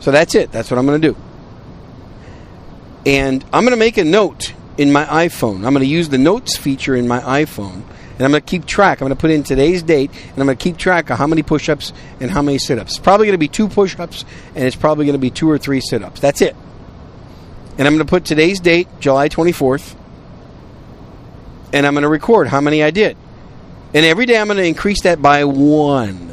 So 0.00 0.10
that's 0.10 0.34
it. 0.34 0.52
That's 0.52 0.70
what 0.70 0.76
I'm 0.76 0.84
going 0.84 1.00
to 1.00 1.12
do. 1.12 1.16
And 3.06 3.42
I'm 3.54 3.62
going 3.62 3.70
to 3.72 3.78
make 3.78 3.96
a 3.96 4.04
note 4.04 4.52
in 4.76 4.92
my 4.92 5.04
iPhone. 5.04 5.56
I'm 5.56 5.72
going 5.72 5.80
to 5.80 5.86
use 5.86 6.08
the 6.08 6.18
notes 6.18 6.56
feature 6.56 6.94
in 6.94 7.06
my 7.08 7.20
iPhone. 7.20 7.82
And 8.14 8.22
I'm 8.22 8.30
going 8.30 8.42
to 8.42 8.48
keep 8.48 8.64
track. 8.64 9.00
I'm 9.00 9.08
going 9.08 9.16
to 9.16 9.20
put 9.20 9.32
in 9.32 9.42
today's 9.42 9.82
date, 9.82 10.10
and 10.12 10.38
I'm 10.38 10.46
going 10.46 10.56
to 10.56 10.62
keep 10.62 10.76
track 10.76 11.10
of 11.10 11.18
how 11.18 11.26
many 11.26 11.42
push 11.42 11.68
ups 11.68 11.92
and 12.20 12.30
how 12.30 12.42
many 12.42 12.58
sit 12.58 12.78
ups. 12.78 12.92
It's 12.92 12.98
probably 13.00 13.26
going 13.26 13.34
to 13.34 13.38
be 13.38 13.48
two 13.48 13.68
push 13.68 13.98
ups, 13.98 14.24
and 14.54 14.64
it's 14.64 14.76
probably 14.76 15.04
going 15.04 15.14
to 15.14 15.20
be 15.20 15.30
two 15.30 15.50
or 15.50 15.58
three 15.58 15.80
sit 15.80 16.02
ups. 16.02 16.20
That's 16.20 16.40
it. 16.40 16.54
And 17.76 17.88
I'm 17.88 17.94
going 17.94 18.06
to 18.06 18.10
put 18.10 18.24
today's 18.24 18.60
date, 18.60 18.86
July 19.00 19.28
24th, 19.28 19.96
and 21.72 21.84
I'm 21.84 21.94
going 21.94 22.02
to 22.02 22.08
record 22.08 22.46
how 22.46 22.60
many 22.60 22.84
I 22.84 22.92
did. 22.92 23.16
And 23.92 24.06
every 24.06 24.26
day 24.26 24.38
I'm 24.38 24.46
going 24.46 24.58
to 24.58 24.64
increase 24.64 25.02
that 25.02 25.20
by 25.20 25.44
one. 25.44 26.28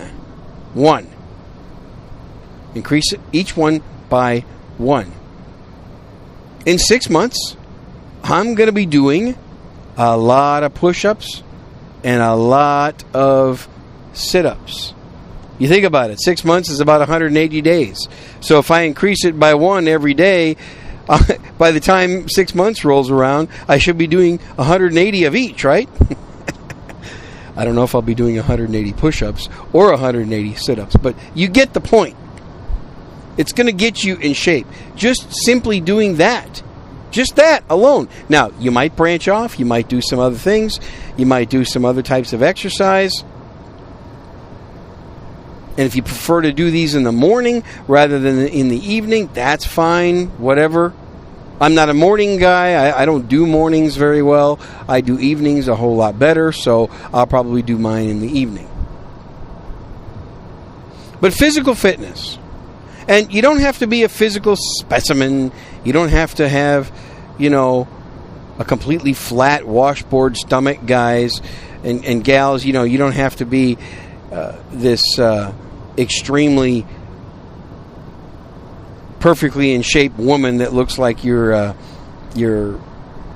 One. 0.76 1.10
Increase 2.76 3.14
each 3.32 3.58
one 3.58 3.82
by 4.08 4.42
one. 4.78 5.12
In 6.68 6.78
six 6.78 7.10
months, 7.10 7.58
I'm 8.32 8.56
going 8.56 8.68
to 8.68 8.74
be 8.74 8.86
doing 8.86 9.38
a 9.98 10.16
lot 10.16 10.64
of 10.64 10.74
push 10.74 11.04
ups 11.04 11.44
and 12.02 12.22
a 12.22 12.34
lot 12.34 13.04
of 13.14 13.68
sit 14.14 14.46
ups. 14.46 14.94
You 15.60 15.68
think 15.68 15.84
about 15.84 16.12
it, 16.12 16.22
six 16.22 16.46
months 16.46 16.70
is 16.70 16.80
about 16.80 17.00
180 17.02 17.62
days. 17.62 18.08
So 18.40 18.58
if 18.58 18.72
I 18.72 18.84
increase 18.84 19.26
it 19.26 19.38
by 19.38 19.56
one 19.56 19.86
every 19.90 20.14
day, 20.14 20.56
uh, 21.10 21.22
by 21.58 21.72
the 21.72 21.82
time 21.82 22.30
six 22.30 22.56
months 22.56 22.86
rolls 22.86 23.12
around, 23.12 23.50
I 23.68 23.80
should 23.80 23.98
be 23.98 24.08
doing 24.08 24.38
180 24.38 25.26
of 25.26 25.36
each, 25.36 25.66
right? 25.66 25.90
I 27.58 27.66
don't 27.66 27.76
know 27.76 27.84
if 27.84 27.94
I'll 27.94 28.02
be 28.02 28.16
doing 28.16 28.38
180 28.38 28.94
push 28.94 29.22
ups 29.22 29.50
or 29.74 29.90
180 29.90 30.56
sit 30.56 30.80
ups, 30.80 30.96
but 30.96 31.16
you 31.36 31.50
get 31.50 31.74
the 31.74 31.82
point. 31.82 32.16
It's 33.38 33.52
going 33.52 33.68
to 33.68 33.74
get 33.74 34.06
you 34.06 34.16
in 34.16 34.34
shape. 34.34 34.68
Just 34.96 35.34
simply 35.44 35.82
doing 35.82 36.16
that. 36.16 36.64
Just 37.12 37.36
that 37.36 37.64
alone. 37.70 38.08
Now, 38.30 38.52
you 38.60 38.72
might 38.72 38.96
branch 38.96 39.28
off, 39.28 39.60
you 39.60 39.66
might 39.66 39.90
do 39.90 40.02
some 40.02 40.18
other 40.20 40.38
things, 40.38 40.80
you 41.18 41.26
might 41.26 41.50
do 41.50 41.66
some 41.66 41.86
other 41.86 42.02
types 42.02 42.34
of 42.34 42.42
exercise. 42.42 43.24
And 45.78 45.88
if 45.88 45.96
you 45.96 46.04
prefer 46.04 46.42
to 46.42 46.52
do 46.52 46.72
these 46.72 46.96
in 46.96 47.04
the 47.04 47.12
morning 47.12 47.64
rather 47.88 48.20
than 48.20 48.48
in 48.48 48.68
the 48.68 48.78
evening, 48.78 49.30
that's 49.34 49.66
fine, 49.66 50.28
whatever. 50.38 50.94
I'm 51.62 51.76
not 51.76 51.90
a 51.90 51.94
morning 51.94 52.38
guy. 52.38 52.74
I, 52.74 53.04
I, 53.04 53.06
don't 53.06 53.28
do 53.28 53.46
mornings 53.46 53.96
very 53.96 54.24
well. 54.24 54.60
I 54.90 55.02
do 55.02 55.20
evenings 55.20 55.68
a 55.68 55.76
whole 55.76 55.96
lot 55.96 56.18
better, 56.18 56.52
so 56.52 56.90
I'll 57.14 57.28
probably 57.28 57.62
do 57.62 57.78
mine 57.78 58.10
in 58.10 58.20
the 58.20 58.28
evening. 58.28 58.68
But 61.22 61.34
physical 61.34 61.76
fitness. 61.76 62.40
And 63.08 63.32
you 63.32 63.44
don't 63.44 63.60
have 63.60 63.78
to 63.80 63.88
be 63.88 64.04
a 64.04 64.10
physical 64.10 64.56
specimen. 64.56 65.52
You 65.84 65.94
don't 65.94 66.10
have 66.10 66.36
to 66.36 66.48
have, 66.48 66.92
you 67.38 67.50
know, 67.50 67.88
a 68.60 68.66
completely 68.66 69.14
flat 69.14 69.68
washboard 69.68 70.38
stomach, 70.38 70.86
guys 70.86 71.42
and, 71.84 72.06
and 72.06 72.24
gals. 72.24 72.64
You 72.66 72.74
know, 72.74 72.84
you 72.84 72.98
don't 72.98 73.14
have 73.14 73.38
to 73.38 73.46
be 73.46 73.78
uh, 74.32 74.58
this 74.72 75.20
uh, 75.20 75.54
extremely 75.98 76.86
perfectly 79.20 79.74
in 79.74 79.82
shape 79.82 80.18
woman 80.18 80.58
that 80.58 80.74
looks 80.74 80.98
like 80.98 81.24
you're 81.24 81.54
uh, 81.54 81.74
you're 82.36 82.76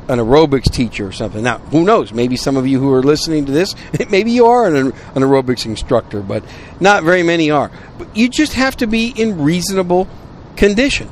an 0.08 0.20
aerobics 0.20 0.72
teacher 0.72 1.08
or 1.08 1.12
something. 1.12 1.44
Now, 1.44 1.58
who 1.58 1.84
knows? 1.84 2.14
Maybe 2.14 2.36
some 2.36 2.58
of 2.58 2.68
you 2.68 2.80
who 2.80 2.94
are 2.94 3.02
listening 3.02 3.48
to 3.48 3.52
this, 3.52 3.74
maybe 4.10 4.32
you 4.32 4.46
are 4.46 4.68
an, 4.68 4.76
an 4.76 4.94
aerobics 5.24 5.66
instructor, 5.66 6.22
but 6.22 6.44
not 6.80 7.04
very 7.04 7.24
many 7.24 7.50
are. 7.50 7.72
But 7.98 8.16
you 8.16 8.30
just 8.30 8.54
have 8.54 8.78
to 8.78 8.88
be 8.88 9.08
in 9.08 9.42
reasonable 9.42 10.08
condition. 10.56 11.10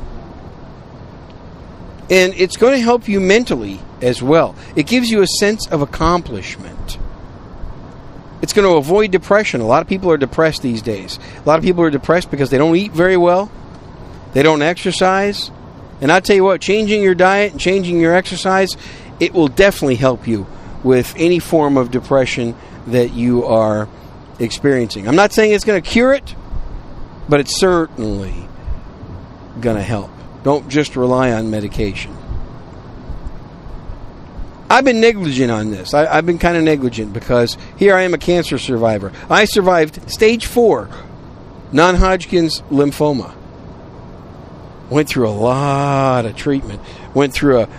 And 2.10 2.33
it's 2.33 2.57
going 2.57 2.74
to 2.74 2.81
help 2.81 3.07
you 3.07 3.19
mentally 3.19 3.79
as 4.01 4.22
well. 4.22 4.55
It 4.75 4.88
gives 4.88 5.10
you 5.10 5.22
a 5.22 5.27
sense 5.27 5.67
of 5.67 5.81
accomplishment. 5.81 7.00
It's 8.41 8.51
going 8.51 8.69
to 8.69 8.75
avoid 8.75 9.12
depression. 9.12 9.62
A 9.62 9.65
lot 9.65 9.81
of 9.81 9.88
people 9.88 10.12
are 10.12 10.17
depressed 10.17 10.62
these 10.62 10.81
days. 10.81 11.17
A 11.38 11.48
lot 11.48 11.60
of 11.60 11.63
people 11.63 11.81
are 11.83 11.89
depressed 11.89 12.29
because 12.29 12.50
they 12.50 12.57
don't 12.57 12.75
eat 12.75 12.91
very 12.91 13.15
well 13.15 13.50
they 14.33 14.43
don't 14.43 14.62
exercise. 14.62 15.51
And 16.01 16.12
I 16.12 16.19
tell 16.19 16.36
you 16.36 16.43
what, 16.43 16.60
changing 16.60 17.01
your 17.01 17.15
diet 17.15 17.53
and 17.53 17.62
changing 17.62 18.00
your 18.00 18.13
exercise, 18.13 18.75
it 19.19 19.33
will 19.33 19.48
definitely 19.48 19.95
help 19.95 20.27
you 20.27 20.45
with 20.83 21.13
any 21.17 21.39
form 21.39 21.77
of 21.77 21.91
depression 21.91 22.55
that 22.88 23.13
you 23.13 23.45
are 23.45 23.88
experiencing. 24.39 25.07
I'm 25.07 25.15
not 25.15 25.31
saying 25.31 25.53
it's 25.53 25.63
going 25.63 25.81
to 25.81 25.89
cure 25.89 26.13
it, 26.13 26.36
but 27.29 27.39
it's 27.39 27.57
certainly 27.57 28.48
going 29.62 29.77
to 29.77 29.83
help. 29.83 30.12
Don't 30.43 30.67
just 30.69 30.95
rely 30.95 31.31
on 31.31 31.50
medication. 31.50 32.15
I've 34.69 34.85
been 34.85 35.01
negligent 35.01 35.51
on 35.51 35.71
this. 35.71 35.93
I, 35.93 36.15
have 36.15 36.25
been 36.25 36.39
kind 36.39 36.57
of 36.57 36.63
negligent 36.63 37.13
because 37.13 37.57
here 37.77 37.95
I 37.95 38.03
am 38.03 38.13
a 38.13 38.17
cancer 38.17 38.57
survivor. 38.57 39.12
I 39.29 39.45
survived 39.45 40.09
stage 40.12 40.45
four 40.45 40.89
non 41.71 41.95
Hodgkin's 41.95 42.62
lymphoma 42.63 43.35
went 44.93 45.09
through 45.09 45.27
a 45.27 45.31
lot 45.31 46.25
of 46.25 46.35
treatment. 46.35 46.81
Went 47.13 47.33
through 47.33 47.62
a, 47.62 47.69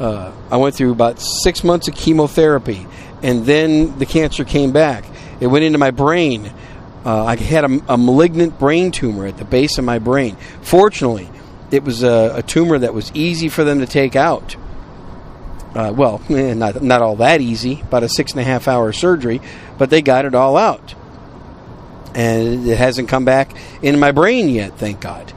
uh, 0.00 0.32
I 0.50 0.56
went 0.56 0.74
through 0.74 0.92
about 0.92 1.20
six 1.20 1.62
months 1.62 1.86
of 1.86 1.94
chemotherapy, 1.94 2.86
and 3.22 3.44
then 3.44 3.98
the 3.98 4.06
cancer 4.06 4.44
came 4.44 4.72
back. 4.72 5.04
It 5.40 5.46
went 5.46 5.64
into 5.64 5.78
my 5.78 5.90
brain. 5.90 6.52
Uh, 7.04 7.24
I 7.24 7.36
had 7.36 7.64
a, 7.64 7.80
a, 7.88 7.98
malignant 7.98 8.58
brain 8.58 8.90
tumor 8.90 9.26
at 9.26 9.36
the 9.36 9.44
base 9.44 9.78
of 9.78 9.84
my 9.84 9.98
brain. 9.98 10.36
Fortunately, 10.62 11.28
it 11.72 11.82
was 11.82 12.02
a, 12.02 12.34
a 12.36 12.42
tumor 12.42 12.78
that 12.78 12.92
was 12.94 13.10
easy 13.14 13.48
for 13.48 13.64
them 13.64 13.80
to 13.80 13.86
take 13.86 14.14
out. 14.14 14.54
Uh, 15.74 15.92
well, 15.96 16.20
eh, 16.28 16.54
not 16.54 16.82
not 16.82 17.02
all 17.02 17.16
that 17.16 17.40
easy. 17.40 17.80
About 17.80 18.04
a 18.04 18.08
six 18.08 18.32
and 18.32 18.40
a 18.40 18.44
half 18.44 18.68
hour 18.68 18.92
surgery, 18.92 19.40
but 19.78 19.90
they 19.90 20.02
got 20.02 20.26
it 20.26 20.34
all 20.34 20.56
out, 20.56 20.94
and 22.14 22.68
it 22.68 22.76
hasn't 22.76 23.08
come 23.08 23.24
back 23.24 23.56
in 23.80 23.98
my 23.98 24.12
brain 24.12 24.48
yet. 24.48 24.78
Thank 24.78 25.00
God. 25.00 25.32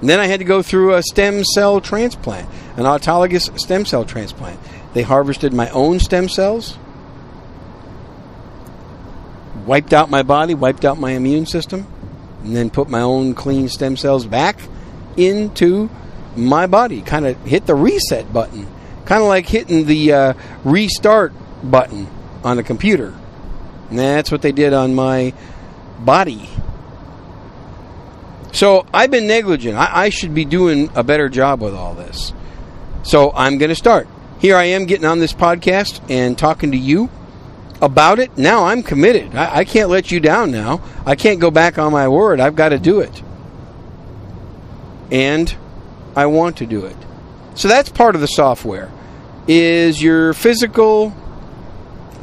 And 0.00 0.08
then 0.08 0.20
I 0.20 0.26
had 0.26 0.40
to 0.40 0.44
go 0.44 0.62
through 0.62 0.94
a 0.94 1.02
stem 1.02 1.44
cell 1.44 1.80
transplant, 1.80 2.48
an 2.76 2.84
autologous 2.84 3.58
stem 3.60 3.84
cell 3.84 4.04
transplant. 4.04 4.58
They 4.94 5.02
harvested 5.02 5.52
my 5.52 5.68
own 5.70 6.00
stem 6.00 6.28
cells, 6.28 6.78
wiped 9.66 9.92
out 9.92 10.08
my 10.08 10.22
body, 10.22 10.54
wiped 10.54 10.84
out 10.84 10.98
my 10.98 11.12
immune 11.12 11.46
system, 11.46 11.86
and 12.42 12.56
then 12.56 12.70
put 12.70 12.88
my 12.88 13.00
own 13.00 13.34
clean 13.34 13.68
stem 13.68 13.96
cells 13.96 14.26
back 14.26 14.58
into 15.16 15.90
my 16.36 16.66
body. 16.66 17.02
Kind 17.02 17.26
of 17.26 17.40
hit 17.44 17.66
the 17.66 17.74
reset 17.74 18.32
button, 18.32 18.66
kind 19.04 19.22
of 19.22 19.28
like 19.28 19.46
hitting 19.46 19.86
the 19.86 20.12
uh, 20.12 20.34
restart 20.64 21.32
button 21.62 22.08
on 22.42 22.58
a 22.58 22.62
computer. 22.62 23.14
And 23.90 23.98
that's 23.98 24.30
what 24.30 24.42
they 24.42 24.52
did 24.52 24.72
on 24.72 24.94
my 24.94 25.34
body. 25.98 26.48
So 28.52 28.86
I've 28.94 29.10
been 29.10 29.26
negligent. 29.26 29.76
I, 29.76 30.04
I 30.04 30.08
should 30.10 30.32
be 30.32 30.44
doing 30.44 30.88
a 30.94 31.02
better 31.02 31.28
job 31.28 31.60
with 31.60 31.74
all 31.74 31.94
this. 31.94 32.32
So 33.02 33.32
I'm 33.34 33.58
going 33.58 33.70
to 33.70 33.74
start. 33.74 34.06
Here 34.38 34.56
I 34.56 34.64
am 34.64 34.86
getting 34.86 35.06
on 35.06 35.18
this 35.18 35.32
podcast 35.32 36.00
and 36.08 36.38
talking 36.38 36.70
to 36.70 36.76
you 36.76 37.10
about 37.82 38.20
it. 38.20 38.38
Now 38.38 38.66
I'm 38.66 38.84
committed. 38.84 39.34
I, 39.34 39.56
I 39.56 39.64
can't 39.64 39.90
let 39.90 40.12
you 40.12 40.20
down 40.20 40.52
now. 40.52 40.80
I 41.04 41.16
can't 41.16 41.40
go 41.40 41.50
back 41.50 41.78
on 41.78 41.90
my 41.90 42.06
word. 42.06 42.38
I've 42.38 42.54
got 42.54 42.68
to 42.68 42.78
do 42.78 43.00
it. 43.00 43.23
And 45.14 45.54
I 46.16 46.26
want 46.26 46.56
to 46.56 46.66
do 46.66 46.84
it. 46.86 46.96
So 47.54 47.68
that's 47.68 47.88
part 47.88 48.16
of 48.16 48.20
the 48.20 48.26
software 48.26 48.90
is 49.46 50.02
your 50.02 50.34
physical 50.34 51.14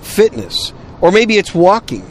fitness 0.01 0.74
or 1.00 1.12
maybe 1.12 1.38
it's 1.38 1.55
walking. 1.55 2.05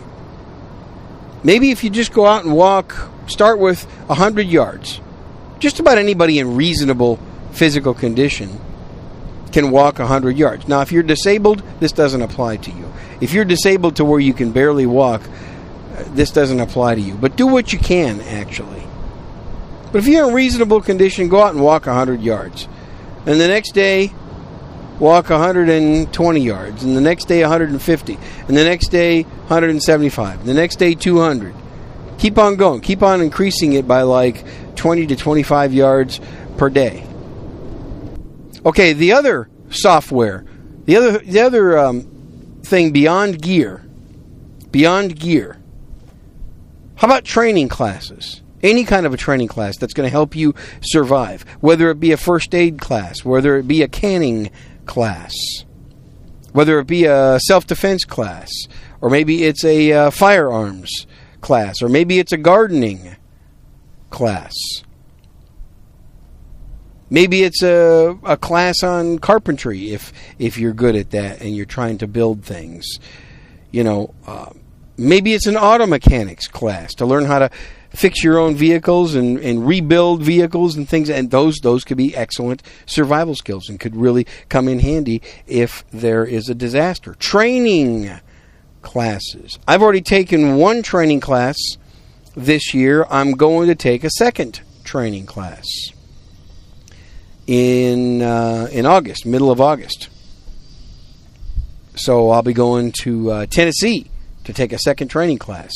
Maybe 1.45 1.71
if 1.71 1.85
you 1.85 1.91
just 1.91 2.15
go 2.15 2.25
out 2.25 2.45
and 2.45 2.55
walk 2.55 3.11
start 3.27 3.59
with 3.59 3.85
100 4.07 4.47
yards. 4.47 5.01
Just 5.59 5.81
about 5.81 5.99
anybody 5.99 6.39
in 6.39 6.57
reasonable 6.57 7.19
physical 7.53 7.93
condition 7.93 8.59
can 9.53 9.71
walk 9.71 9.99
100 9.99 10.37
yards. 10.39 10.67
Now, 10.67 10.81
if 10.81 10.93
you're 10.93 11.03
disabled, 11.03 11.63
this 11.81 11.93
doesn't 11.93 12.23
apply 12.23 12.57
to 12.57 12.71
you. 12.71 12.91
If 13.21 13.33
you're 13.33 13.45
disabled 13.45 13.97
to 13.97 14.05
where 14.05 14.21
you 14.21 14.33
can 14.33 14.53
barely 14.53 14.87
walk, 14.87 15.23
uh, 15.23 16.05
this 16.15 16.31
doesn't 16.31 16.61
apply 16.61 16.95
to 16.95 17.01
you. 17.01 17.15
But 17.15 17.37
do 17.37 17.47
what 17.47 17.73
you 17.73 17.79
can, 17.79 18.21
actually. 18.23 18.83
But 19.93 19.99
if 19.99 20.07
you're 20.07 20.29
in 20.29 20.35
reasonable 20.35 20.81
condition, 20.81 21.29
go 21.29 21.43
out 21.43 21.55
and 21.55 21.63
walk 21.63 21.87
100 21.87 22.21
yards. 22.21 22.69
And 23.27 23.41
the 23.41 23.49
next 23.49 23.73
day, 23.73 24.13
walk 24.99 25.31
120 25.31 26.41
yards. 26.41 26.85
And 26.85 26.97
the 26.97 27.01
next 27.01 27.27
day, 27.27 27.41
150. 27.41 28.19
And 28.49 28.57
the 28.57 28.65
next 28.65 28.89
day, 28.89 29.23
175. 29.23 30.41
And 30.41 30.49
the 30.49 30.55
next 30.55 30.77
day, 30.77 30.95
200 30.95 31.55
keep 32.21 32.39
on 32.39 32.57
going. 32.57 32.81
Keep 32.81 33.03
on 33.03 33.21
increasing 33.21 33.73
it 33.73 33.89
by 33.89 34.03
like 34.03 34.45
20 34.77 35.07
to 35.09 35.17
25 35.17 35.73
yards 35.73 36.21
per 36.57 36.71
day. 36.71 37.07
Okay, 38.65 38.93
the 38.93 39.13
other 39.13 39.49
software, 39.71 40.45
the 40.85 40.97
other 40.97 41.19
the 41.19 41.41
other 41.41 41.79
um, 41.79 42.03
thing 42.63 42.93
beyond 42.93 43.41
gear, 43.41 43.85
beyond 44.71 45.19
gear. 45.19 45.57
How 46.97 47.09
about 47.09 47.25
training 47.25 47.69
classes? 47.69 48.43
Any 48.63 48.85
kind 48.85 49.07
of 49.07 49.15
a 49.15 49.17
training 49.17 49.49
class 49.49 49.77
that's 49.79 49.95
going 49.95 50.07
to 50.07 50.11
help 50.11 50.37
you 50.37 50.55
survive, 50.83 51.43
whether 51.61 51.91
it 51.91 51.99
be 51.99 52.13
a 52.13 52.17
first 52.17 52.55
aid 52.55 52.79
class, 52.79 53.25
whether 53.25 53.57
it 53.57 53.67
be 53.67 53.83
a 53.83 53.89
canning 53.89 54.51
class, 54.85 55.33
whether 56.53 56.79
it 56.79 56.87
be 56.87 57.05
a 57.05 57.39
self 57.41 57.67
defense 57.67 58.05
class, 58.05 58.51
or 59.01 59.09
maybe 59.09 59.45
it's 59.45 59.65
a 59.65 59.93
uh, 59.93 60.11
firearms 60.11 61.07
class, 61.41 61.83
or 61.83 61.89
maybe 61.89 62.19
it's 62.19 62.33
a 62.33 62.37
gardening 62.37 63.17
class. 64.11 64.55
Maybe 67.09 67.43
it's 67.43 67.63
a, 67.63 68.17
a 68.23 68.37
class 68.37 68.85
on 68.85 69.19
carpentry 69.19 69.91
if 69.91 70.13
if 70.39 70.59
you're 70.59 70.73
good 70.73 70.95
at 70.95 71.11
that 71.11 71.41
and 71.41 71.57
you're 71.57 71.67
trying 71.67 71.99
to 71.99 72.07
build 72.07 72.45
things. 72.45 72.87
You 73.73 73.85
know, 73.85 74.15
uh, 74.27 74.51
maybe 74.97 75.35
it's 75.35 75.47
an 75.47 75.57
auto 75.57 75.87
mechanics 75.87 76.47
class 76.49 76.95
to 76.95 77.07
learn 77.07 77.25
how 77.25 77.39
to 77.39 77.51
fix 77.91 78.23
your 78.23 78.39
own 78.39 78.55
vehicles 78.55 79.15
and, 79.15 79.39
and 79.39 79.67
rebuild 79.67 80.23
vehicles 80.23 80.77
and 80.77 80.89
things. 80.89 81.11
And 81.11 81.31
those 81.31 81.57
those 81.63 81.85
could 81.85 81.97
be 81.97 82.15
excellent 82.15 82.63
survival 82.87 83.35
skills 83.35 83.69
and 83.69 83.79
could 83.79 83.97
really 83.97 84.27
come 84.49 84.69
in 84.69 84.81
handy 84.81 85.23
if 85.47 85.85
there 85.91 86.25
is 86.25 86.49
a 86.49 86.55
disaster. 86.55 87.15
Training 87.15 88.11
classes. 88.83 89.59
I've 89.67 89.83
already 89.83 90.01
taken 90.01 90.57
one 90.57 90.83
training 90.83 91.21
class 91.21 91.57
this 92.35 92.73
year. 92.75 93.07
I'm 93.11 93.33
going 93.33 93.69
to 93.69 93.75
take 93.75 94.05
a 94.05 94.11
second 94.11 94.61
training 94.85 95.27
class 95.27 95.67
in 97.47 98.23
uh, 98.23 98.69
in 98.71 98.87
August, 98.87 99.27
middle 99.27 99.51
of 99.51 99.61
August. 99.61 100.09
So 101.97 102.31
I'll 102.31 102.43
be 102.43 102.55
going 102.55 102.93
to 103.03 103.31
uh, 103.31 103.47
Tennessee 103.47 104.10
to 104.51 104.57
take 104.57 104.73
a 104.73 104.79
second 104.79 105.09
training 105.09 105.39
class 105.39 105.73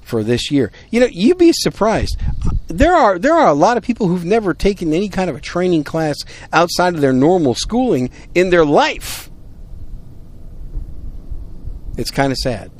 for 0.00 0.24
this 0.24 0.50
year. 0.50 0.72
You 0.90 1.00
know, 1.00 1.06
you'd 1.06 1.38
be 1.38 1.52
surprised. 1.52 2.16
There 2.66 2.94
are 2.94 3.18
there 3.18 3.34
are 3.34 3.48
a 3.48 3.54
lot 3.54 3.76
of 3.76 3.82
people 3.82 4.08
who've 4.08 4.24
never 4.24 4.54
taken 4.54 4.92
any 4.92 5.08
kind 5.08 5.30
of 5.30 5.36
a 5.36 5.40
training 5.40 5.84
class 5.84 6.16
outside 6.52 6.94
of 6.94 7.00
their 7.00 7.12
normal 7.12 7.54
schooling 7.54 8.10
in 8.34 8.50
their 8.50 8.64
life. 8.64 9.30
It's 11.96 12.10
kind 12.10 12.32
of 12.32 12.38
sad. 12.38 12.70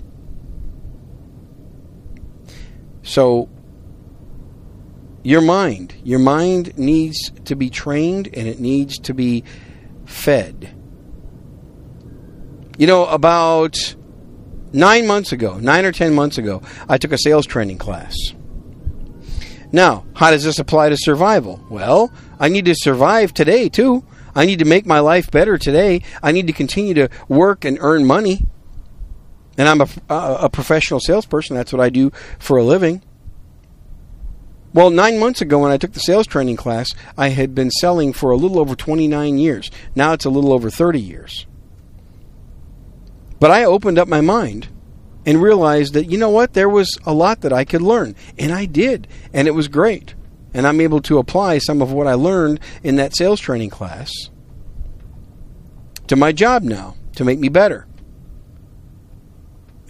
So 3.02 3.48
your 5.22 5.40
mind, 5.40 5.94
your 6.04 6.18
mind 6.18 6.78
needs 6.78 7.30
to 7.46 7.56
be 7.56 7.70
trained 7.70 8.28
and 8.32 8.46
it 8.46 8.60
needs 8.60 8.98
to 9.00 9.14
be 9.14 9.44
fed. 10.06 10.74
You 12.78 12.86
know, 12.86 13.06
about 13.06 13.96
nine 14.72 15.06
months 15.06 15.32
ago, 15.32 15.58
nine 15.58 15.84
or 15.84 15.92
ten 15.92 16.14
months 16.14 16.38
ago, 16.38 16.62
I 16.88 16.98
took 16.98 17.12
a 17.12 17.18
sales 17.18 17.46
training 17.46 17.78
class. 17.78 18.14
Now, 19.70 20.04
how 20.14 20.30
does 20.30 20.44
this 20.44 20.58
apply 20.58 20.88
to 20.90 20.96
survival? 20.96 21.60
Well, 21.68 22.12
I 22.40 22.48
need 22.48 22.64
to 22.66 22.74
survive 22.74 23.34
today 23.34 23.68
too. 23.68 24.04
I 24.34 24.46
need 24.46 24.60
to 24.60 24.64
make 24.64 24.86
my 24.86 25.00
life 25.00 25.30
better 25.30 25.58
today. 25.58 26.02
I 26.22 26.32
need 26.32 26.46
to 26.46 26.52
continue 26.52 26.94
to 26.94 27.08
work 27.28 27.64
and 27.64 27.76
earn 27.80 28.06
money. 28.06 28.46
And 29.58 29.68
I'm 29.68 29.80
a, 29.80 29.88
a 30.08 30.48
professional 30.48 31.00
salesperson. 31.00 31.56
That's 31.56 31.72
what 31.72 31.82
I 31.82 31.90
do 31.90 32.12
for 32.38 32.56
a 32.56 32.62
living. 32.62 33.02
Well, 34.72 34.90
nine 34.90 35.18
months 35.18 35.40
ago, 35.40 35.58
when 35.58 35.72
I 35.72 35.76
took 35.76 35.92
the 35.92 35.98
sales 35.98 36.28
training 36.28 36.56
class, 36.56 36.88
I 37.16 37.30
had 37.30 37.52
been 37.52 37.70
selling 37.70 38.12
for 38.12 38.30
a 38.30 38.36
little 38.36 38.60
over 38.60 38.76
29 38.76 39.38
years. 39.38 39.72
Now 39.96 40.12
it's 40.12 40.24
a 40.24 40.30
little 40.30 40.52
over 40.52 40.70
30 40.70 41.00
years. 41.00 41.47
But 43.40 43.50
I 43.50 43.64
opened 43.64 43.98
up 43.98 44.08
my 44.08 44.20
mind 44.20 44.68
and 45.24 45.42
realized 45.42 45.94
that, 45.94 46.10
you 46.10 46.18
know 46.18 46.30
what, 46.30 46.54
there 46.54 46.68
was 46.68 46.98
a 47.04 47.12
lot 47.12 47.42
that 47.42 47.52
I 47.52 47.64
could 47.64 47.82
learn. 47.82 48.16
And 48.38 48.52
I 48.52 48.64
did. 48.64 49.06
And 49.32 49.46
it 49.46 49.52
was 49.52 49.68
great. 49.68 50.14
And 50.54 50.66
I'm 50.66 50.80
able 50.80 51.02
to 51.02 51.18
apply 51.18 51.58
some 51.58 51.82
of 51.82 51.92
what 51.92 52.06
I 52.06 52.14
learned 52.14 52.60
in 52.82 52.96
that 52.96 53.16
sales 53.16 53.40
training 53.40 53.70
class 53.70 54.10
to 56.06 56.16
my 56.16 56.32
job 56.32 56.62
now 56.62 56.96
to 57.16 57.24
make 57.24 57.38
me 57.38 57.48
better. 57.48 57.86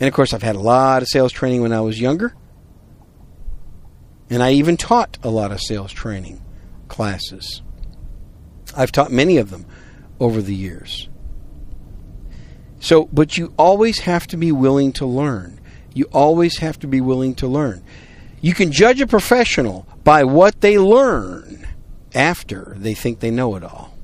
And 0.00 0.08
of 0.08 0.14
course, 0.14 0.32
I've 0.32 0.42
had 0.42 0.56
a 0.56 0.61
lot 0.61 1.02
of 1.02 1.08
sales 1.08 1.32
training 1.32 1.62
when 1.62 1.72
I 1.72 1.80
was 1.80 2.00
younger. 2.00 2.34
And 4.30 4.42
I 4.42 4.52
even 4.52 4.76
taught 4.76 5.16
a 5.22 5.30
lot 5.30 5.52
of 5.52 5.61
sales 5.61 5.92
training 5.92 6.42
classes. 6.88 7.62
I've 8.76 8.92
taught 8.92 9.11
many 9.11 9.38
of 9.38 9.50
them 9.50 9.66
over 10.20 10.42
the 10.42 10.54
years. 10.54 11.08
So, 12.80 13.08
but 13.12 13.36
you 13.36 13.52
always 13.58 14.00
have 14.00 14.26
to 14.28 14.36
be 14.36 14.52
willing 14.52 14.92
to 14.94 15.06
learn. 15.06 15.60
You 15.94 16.04
always 16.12 16.58
have 16.58 16.78
to 16.80 16.86
be 16.86 17.00
willing 17.00 17.34
to 17.36 17.46
learn. 17.48 17.82
You 18.40 18.54
can 18.54 18.70
judge 18.70 19.00
a 19.00 19.06
professional 19.06 19.86
by 20.04 20.24
what 20.24 20.60
they 20.60 20.78
learn 20.78 21.66
after 22.14 22.74
they 22.76 22.94
think 22.94 23.20
they 23.20 23.30
know 23.30 23.56
it 23.56 23.64
all. 23.64 23.94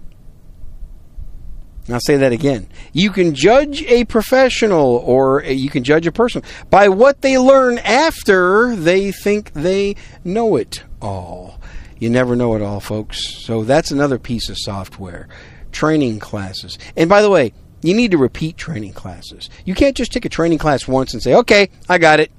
I'll 1.88 2.00
say 2.00 2.16
that 2.16 2.32
again. 2.32 2.66
You 2.92 3.10
can 3.10 3.34
judge 3.34 3.82
a 3.82 4.04
professional 4.06 4.96
or 5.04 5.42
you 5.44 5.68
can 5.68 5.84
judge 5.84 6.06
a 6.06 6.12
person 6.12 6.42
by 6.70 6.88
what 6.88 7.20
they 7.20 7.36
learn 7.36 7.78
after 7.78 8.74
they 8.74 9.12
think 9.12 9.52
they 9.52 9.96
know 10.24 10.56
it 10.56 10.82
all. 11.02 11.60
You 11.98 12.08
never 12.08 12.36
know 12.36 12.54
it 12.54 12.62
all, 12.62 12.80
folks. 12.80 13.44
So 13.44 13.64
that's 13.64 13.90
another 13.90 14.18
piece 14.18 14.48
of 14.48 14.56
software. 14.58 15.28
Training 15.72 16.20
classes. 16.20 16.78
And 16.96 17.10
by 17.10 17.20
the 17.20 17.30
way, 17.30 17.52
you 17.84 17.92
need 17.92 18.12
to 18.12 18.18
repeat 18.18 18.56
training 18.56 18.94
classes. 18.94 19.50
You 19.66 19.74
can't 19.74 19.94
just 19.94 20.10
take 20.10 20.24
a 20.24 20.30
training 20.30 20.56
class 20.56 20.88
once 20.88 21.12
and 21.12 21.22
say, 21.22 21.34
okay, 21.34 21.68
I 21.86 21.98
got 21.98 22.18
it. 22.18 22.32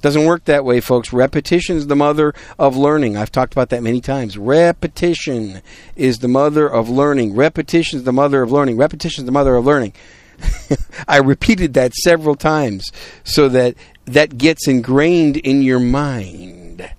Doesn't 0.00 0.24
work 0.24 0.46
that 0.46 0.64
way, 0.64 0.80
folks. 0.80 1.12
Repetition 1.12 1.76
is 1.76 1.86
the 1.86 1.94
mother 1.94 2.32
of 2.58 2.78
learning. 2.78 3.18
I've 3.18 3.30
talked 3.30 3.52
about 3.52 3.68
that 3.68 3.82
many 3.82 4.00
times. 4.00 4.38
Repetition 4.38 5.60
is 5.96 6.20
the 6.20 6.28
mother 6.28 6.66
of 6.66 6.88
learning. 6.88 7.36
Repetition 7.36 7.98
is 7.98 8.04
the 8.04 8.12
mother 8.12 8.40
of 8.40 8.50
learning. 8.50 8.78
Repetition 8.78 9.24
is 9.24 9.26
the 9.26 9.32
mother 9.32 9.54
of 9.54 9.66
learning. 9.66 9.92
I 11.06 11.18
repeated 11.18 11.74
that 11.74 11.92
several 11.92 12.36
times 12.36 12.90
so 13.22 13.50
that 13.50 13.74
that 14.06 14.38
gets 14.38 14.66
ingrained 14.66 15.36
in 15.36 15.60
your 15.60 15.78
mind. 15.78 16.90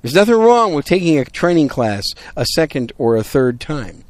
There's 0.00 0.14
nothing 0.14 0.36
wrong 0.36 0.74
with 0.74 0.86
taking 0.86 1.18
a 1.18 1.24
training 1.24 1.68
class 1.68 2.04
a 2.36 2.46
second 2.46 2.92
or 2.98 3.16
a 3.16 3.24
third 3.24 3.58
time. 3.58 4.04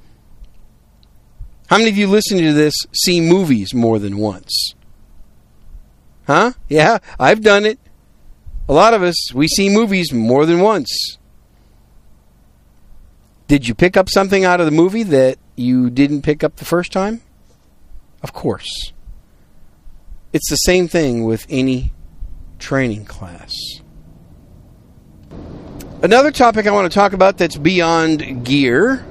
How 1.68 1.76
many 1.76 1.90
of 1.90 1.96
you 1.96 2.06
listening 2.06 2.44
to 2.44 2.52
this 2.54 2.74
see 2.94 3.20
movies 3.20 3.74
more 3.74 3.98
than 3.98 4.16
once? 4.16 4.74
Huh? 6.26 6.52
Yeah, 6.68 6.98
I've 7.20 7.42
done 7.42 7.66
it. 7.66 7.78
A 8.68 8.72
lot 8.72 8.94
of 8.94 9.02
us, 9.02 9.32
we 9.34 9.48
see 9.48 9.68
movies 9.68 10.12
more 10.12 10.46
than 10.46 10.60
once. 10.60 11.18
Did 13.48 13.66
you 13.66 13.74
pick 13.74 13.96
up 13.96 14.08
something 14.10 14.44
out 14.44 14.60
of 14.60 14.66
the 14.66 14.72
movie 14.72 15.02
that 15.04 15.38
you 15.56 15.88
didn't 15.90 16.22
pick 16.22 16.44
up 16.44 16.56
the 16.56 16.64
first 16.64 16.92
time? 16.92 17.22
Of 18.22 18.32
course. 18.32 18.92
It's 20.32 20.50
the 20.50 20.56
same 20.56 20.88
thing 20.88 21.24
with 21.24 21.46
any 21.48 21.92
training 22.58 23.06
class. 23.06 23.52
Another 26.02 26.30
topic 26.30 26.66
I 26.66 26.70
want 26.70 26.90
to 26.90 26.94
talk 26.94 27.12
about 27.12 27.38
that's 27.38 27.56
beyond 27.56 28.44
gear 28.44 29.04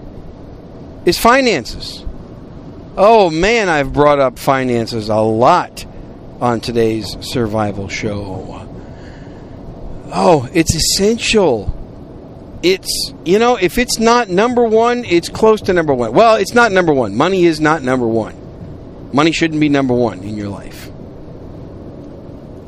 is 1.05 1.17
finances. 1.17 2.05
Oh 2.99 3.29
man, 3.29 3.69
I've 3.69 3.93
brought 3.93 4.17
up 4.17 4.39
finances 4.39 5.09
a 5.09 5.17
lot 5.17 5.85
on 6.41 6.61
today's 6.61 7.15
survival 7.21 7.89
show. 7.89 8.67
Oh, 10.11 10.49
it's 10.51 10.73
essential. 10.73 11.75
It's, 12.63 13.13
you 13.23 13.37
know, 13.37 13.55
if 13.55 13.77
it's 13.77 13.99
not 13.99 14.29
number 14.29 14.63
one, 14.63 15.05
it's 15.05 15.29
close 15.29 15.61
to 15.61 15.73
number 15.73 15.93
one. 15.93 16.11
Well, 16.11 16.37
it's 16.37 16.55
not 16.55 16.71
number 16.71 16.91
one. 16.91 17.15
Money 17.15 17.45
is 17.45 17.61
not 17.61 17.83
number 17.83 18.07
one. 18.07 19.13
Money 19.13 19.31
shouldn't 19.31 19.59
be 19.59 19.69
number 19.69 19.93
one 19.93 20.23
in 20.23 20.35
your 20.35 20.49
life. 20.49 20.89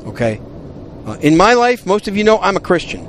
Okay? 0.06 0.40
Uh, 1.08 1.18
in 1.22 1.38
my 1.38 1.56
life, 1.56 1.88
most 1.88 2.08
of 2.08 2.16
you 2.16 2.24
know 2.24 2.38
I'm 2.38 2.56
a 2.56 2.60
Christian. 2.60 3.04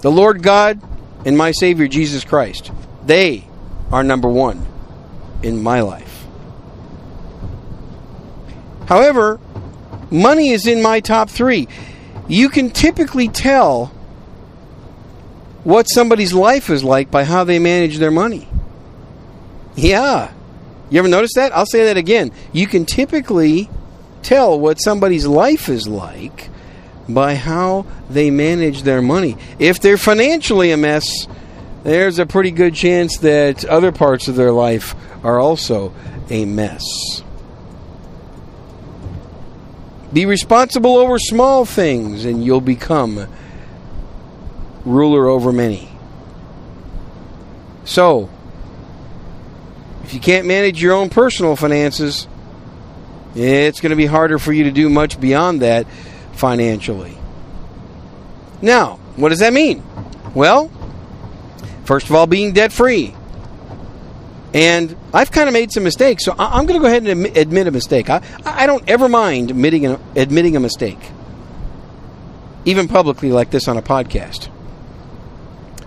The 0.00 0.10
Lord 0.10 0.42
God 0.42 0.78
and 1.24 1.38
my 1.38 1.52
Savior 1.52 1.88
Jesus 1.88 2.22
Christ, 2.22 2.70
they 3.06 3.46
are 3.90 4.04
number 4.04 4.28
one 4.28 4.75
in 5.42 5.62
my 5.62 5.80
life. 5.80 6.24
However, 8.86 9.40
money 10.10 10.50
is 10.50 10.66
in 10.66 10.82
my 10.82 11.00
top 11.00 11.28
three. 11.30 11.68
You 12.28 12.48
can 12.48 12.70
typically 12.70 13.28
tell 13.28 13.86
what 15.64 15.84
somebody's 15.84 16.32
life 16.32 16.70
is 16.70 16.84
like 16.84 17.10
by 17.10 17.24
how 17.24 17.44
they 17.44 17.58
manage 17.58 17.98
their 17.98 18.10
money. 18.10 18.48
Yeah. 19.74 20.32
You 20.90 21.00
ever 21.00 21.08
notice 21.08 21.34
that? 21.34 21.54
I'll 21.54 21.66
say 21.66 21.86
that 21.86 21.96
again. 21.96 22.30
You 22.52 22.66
can 22.66 22.86
typically 22.86 23.68
tell 24.22 24.58
what 24.58 24.76
somebody's 24.76 25.26
life 25.26 25.68
is 25.68 25.88
like 25.88 26.48
by 27.08 27.34
how 27.34 27.86
they 28.08 28.30
manage 28.30 28.82
their 28.82 29.02
money. 29.02 29.36
If 29.58 29.80
they're 29.80 29.98
financially 29.98 30.70
a 30.70 30.76
mess, 30.76 31.26
there's 31.86 32.18
a 32.18 32.26
pretty 32.26 32.50
good 32.50 32.74
chance 32.74 33.18
that 33.18 33.64
other 33.64 33.92
parts 33.92 34.26
of 34.26 34.34
their 34.34 34.50
life 34.50 34.96
are 35.24 35.38
also 35.38 35.94
a 36.28 36.44
mess. 36.44 36.82
Be 40.12 40.26
responsible 40.26 40.96
over 40.96 41.16
small 41.20 41.64
things, 41.64 42.24
and 42.24 42.44
you'll 42.44 42.60
become 42.60 43.28
ruler 44.84 45.28
over 45.28 45.52
many. 45.52 45.88
So, 47.84 48.30
if 50.02 50.12
you 50.12 50.18
can't 50.18 50.44
manage 50.48 50.82
your 50.82 50.92
own 50.92 51.08
personal 51.08 51.54
finances, 51.54 52.26
it's 53.36 53.80
going 53.80 53.90
to 53.90 53.96
be 53.96 54.06
harder 54.06 54.40
for 54.40 54.52
you 54.52 54.64
to 54.64 54.72
do 54.72 54.90
much 54.90 55.20
beyond 55.20 55.62
that 55.62 55.86
financially. 56.32 57.16
Now, 58.60 58.96
what 59.14 59.28
does 59.28 59.38
that 59.38 59.52
mean? 59.52 59.84
Well, 60.34 60.72
first 61.86 62.08
of 62.08 62.14
all, 62.14 62.26
being 62.26 62.52
debt 62.52 62.72
free. 62.72 63.14
And 64.54 64.96
I've 65.12 65.30
kind 65.30 65.48
of 65.48 65.52
made 65.52 65.70
some 65.72 65.82
mistakes, 65.82 66.24
so 66.24 66.34
I- 66.38 66.58
am 66.58 66.66
going 66.66 66.80
to 66.80 66.82
go 66.82 66.86
ahead 66.86 67.06
and 67.06 67.36
admit 67.36 67.66
a 67.66 67.70
mistake. 67.70 68.08
I, 68.08 68.22
I 68.44 68.66
don't 68.66 68.88
ever 68.88 69.08
mind 69.08 69.50
admitting 69.50 69.86
a, 69.86 70.00
admitting 70.14 70.56
a 70.56 70.60
mistake, 70.60 70.98
even 72.64 72.88
publicly 72.88 73.32
like 73.32 73.50
this 73.50 73.68
on 73.68 73.76
a 73.76 73.82
podcast. 73.82 74.48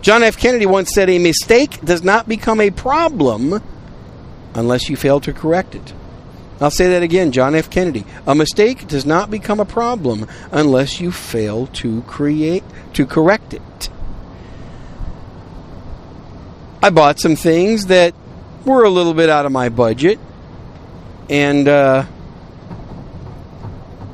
John 0.01 0.23
F. 0.23 0.37
Kennedy 0.37 0.65
once 0.65 0.93
said, 0.93 1.09
A 1.09 1.19
mistake 1.19 1.81
does 1.81 2.03
not 2.03 2.27
become 2.27 2.61
a 2.61 2.69
problem 2.69 3.61
unless 4.53 4.89
you 4.89 4.95
fail 4.95 5.19
to 5.21 5.33
correct 5.33 5.75
it. 5.75 5.93
I'll 6.61 6.71
say 6.71 6.89
that 6.89 7.03
again, 7.03 7.31
John 7.31 7.55
F. 7.55 7.69
Kennedy. 7.69 8.05
A 8.27 8.35
mistake 8.35 8.87
does 8.87 9.05
not 9.05 9.31
become 9.31 9.59
a 9.59 9.65
problem 9.65 10.27
unless 10.51 10.99
you 10.99 11.11
fail 11.11 11.67
to 11.67 12.01
create 12.03 12.63
to 12.93 13.05
correct 13.05 13.53
it. 13.53 13.89
I 16.81 16.89
bought 16.89 17.19
some 17.19 17.35
things 17.35 17.87
that 17.87 18.13
were 18.65 18.83
a 18.83 18.89
little 18.89 19.13
bit 19.13 19.29
out 19.29 19.45
of 19.45 19.51
my 19.51 19.69
budget, 19.69 20.19
and 21.29 21.67
uh, 21.67 22.05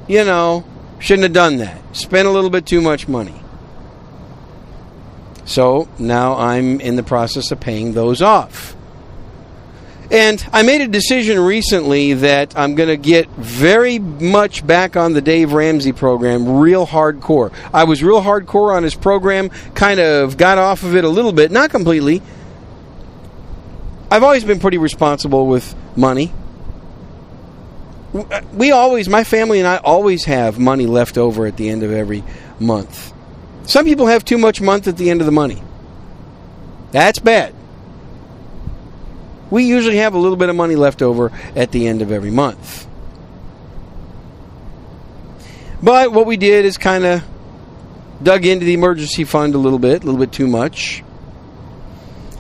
you 0.08 0.24
know, 0.24 0.66
shouldn't 1.00 1.24
have 1.24 1.34
done 1.34 1.58
that. 1.58 1.96
Spent 1.96 2.28
a 2.28 2.32
little 2.32 2.50
bit 2.50 2.66
too 2.66 2.82
much 2.82 3.08
money. 3.08 3.40
So 5.46 5.88
now 6.00 6.36
I'm 6.36 6.82
in 6.82 6.96
the 6.96 7.04
process 7.04 7.52
of 7.52 7.60
paying 7.60 7.94
those 7.94 8.22
off. 8.22 8.76
And 10.12 10.44
I 10.54 10.62
made 10.62 10.82
a 10.82 10.88
decision 10.88 11.40
recently 11.40 12.14
that 12.14 12.58
I'm 12.58 12.76
going 12.76 12.90
to 12.90 12.98
get 12.98 13.28
very 13.30 13.98
much 13.98 14.66
back 14.66 14.96
on 14.96 15.14
the 15.14 15.22
Dave 15.22 15.52
Ramsey 15.52 15.94
program, 15.94 16.60
real 16.60 16.86
hardcore. 16.86 17.52
I 17.74 17.86
was 17.86 18.04
real 18.04 18.22
hardcore 18.22 18.76
on 18.76 18.84
his 18.84 18.94
program, 18.94 19.50
kind 19.74 20.00
of 20.00 20.38
got 20.38 20.60
off 20.60 20.84
of 20.84 20.96
it 20.96 21.04
a 21.04 21.10
little 21.10 21.32
bit, 21.32 21.52
not 21.52 21.72
completely. 21.72 22.22
I've 24.16 24.24
always 24.24 24.46
been 24.46 24.62
pretty 24.62 24.78
responsible 24.78 25.46
with 25.46 25.76
money. 25.98 26.32
Uh, 28.14 28.40
we 28.54 28.72
always, 28.72 29.10
my 29.10 29.26
family 29.26 29.60
and 29.60 29.68
I 29.68 29.76
always 29.76 30.24
have 30.24 30.58
money 30.58 30.86
left 30.86 31.18
over 31.18 31.46
at 31.46 31.58
the 31.58 31.68
end 31.68 31.84
of 31.84 31.92
every 31.92 32.24
month. 32.58 33.12
Some 33.66 33.84
people 33.84 34.08
have 34.08 34.24
too 34.24 34.38
much 34.38 34.62
month 34.62 34.88
at 34.88 34.96
the 34.96 35.10
end 35.10 35.20
of 35.20 35.26
the 35.26 35.34
money. 35.34 35.62
That's 36.94 37.20
bad. 37.20 37.54
We 39.52 39.66
usually 39.66 39.98
have 39.98 40.14
a 40.14 40.18
little 40.18 40.38
bit 40.38 40.48
of 40.48 40.56
money 40.56 40.78
left 40.78 41.02
over 41.02 41.34
at 41.54 41.74
the 41.74 41.86
end 41.86 42.02
of 42.02 42.10
every 42.10 42.32
month. 42.32 42.88
But 45.84 46.14
what 46.14 46.26
we 46.26 46.38
did 46.38 46.64
is 46.64 46.78
kind 46.78 47.04
of 47.04 47.22
dug 48.24 48.46
into 48.46 48.66
the 48.66 48.76
emergency 48.76 49.26
fund 49.26 49.56
a 49.56 49.58
little 49.58 49.78
bit, 49.78 50.04
a 50.04 50.06
little 50.06 50.22
bit 50.22 50.32
too 50.32 50.48
much. 50.48 51.04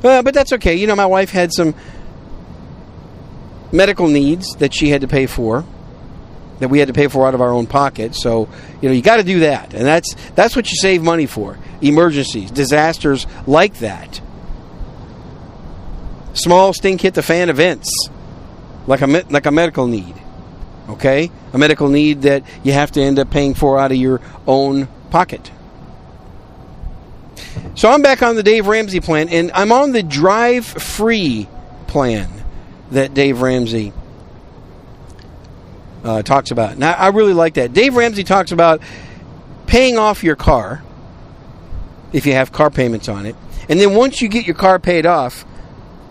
Uh, 0.06 0.22
but 0.22 0.34
that's 0.34 0.54
okay. 0.54 0.76
You 0.76 0.88
know, 0.88 0.96
my 0.96 1.06
wife 1.06 1.32
had 1.32 1.52
some 1.52 1.76
medical 3.72 4.08
needs 4.08 4.56
that 4.58 4.74
she 4.74 4.90
had 4.90 5.02
to 5.02 5.08
pay 5.08 5.26
for 5.26 5.66
that 6.60 6.70
we 6.70 6.80
had 6.80 6.88
to 6.88 6.94
pay 6.94 7.08
for 7.08 7.28
out 7.28 7.34
of 7.34 7.42
our 7.42 7.52
own 7.52 7.68
pocket. 7.68 8.16
So, 8.16 8.48
you 8.82 8.88
know, 8.88 8.96
you 8.96 9.02
got 9.02 9.18
to 9.18 9.24
do 9.24 9.40
that. 9.40 9.74
And 9.74 9.86
that's 9.86 10.16
that's 10.36 10.56
what 10.56 10.70
you 10.70 10.78
save 10.78 11.02
money 11.02 11.26
for. 11.26 11.58
Emergencies, 11.82 12.52
disasters 12.52 13.28
like 13.46 13.80
that 13.80 14.22
small 16.36 16.74
stink 16.74 17.02
hit 17.02 17.14
the 17.14 17.24
fan 17.24 17.50
events, 17.50 18.10
like 18.88 19.02
a 19.02 19.08
like 19.08 19.46
a 19.46 19.52
medical 19.52 19.88
need. 19.88 20.16
Okay, 20.88 21.32
a 21.52 21.58
medical 21.58 21.90
need 21.90 22.22
that 22.24 22.44
you 22.64 22.72
have 22.74 22.92
to 22.92 23.02
end 23.02 23.18
up 23.18 23.32
paying 23.32 23.56
for 23.56 23.80
out 23.80 23.92
of 23.92 23.98
your 23.98 24.22
own 24.46 24.88
pocket. 25.10 25.52
So 27.76 27.90
I'm 27.90 28.02
back 28.02 28.22
on 28.22 28.36
the 28.36 28.44
Dave 28.44 28.68
Ramsey 28.68 29.00
plan, 29.00 29.30
and 29.30 29.52
I'm 29.54 29.72
on 29.72 29.92
the 29.92 30.04
drive 30.04 30.66
free 30.66 31.48
plan 31.88 32.30
that 32.92 33.14
Dave 33.14 33.42
Ramsey 33.42 33.94
uh, 36.04 36.22
talks 36.22 36.52
about. 36.52 36.78
Now, 36.78 36.92
I 36.92 37.10
really 37.10 37.34
like 37.34 37.56
that. 37.56 37.74
Dave 37.74 37.96
Ramsey 37.96 38.24
talks 38.24 38.52
about 38.52 38.82
paying 39.68 39.98
off 39.98 40.24
your 40.24 40.36
car 40.36 40.84
if 42.14 42.26
you 42.26 42.34
have 42.34 42.52
car 42.52 42.70
payments 42.70 43.10
on 43.10 43.26
it. 43.26 43.36
And 43.68 43.80
then 43.80 43.96
once 43.96 44.22
you 44.22 44.28
get 44.28 44.46
your 44.46 44.56
car 44.56 44.80
paid 44.80 45.06
off, 45.06 45.44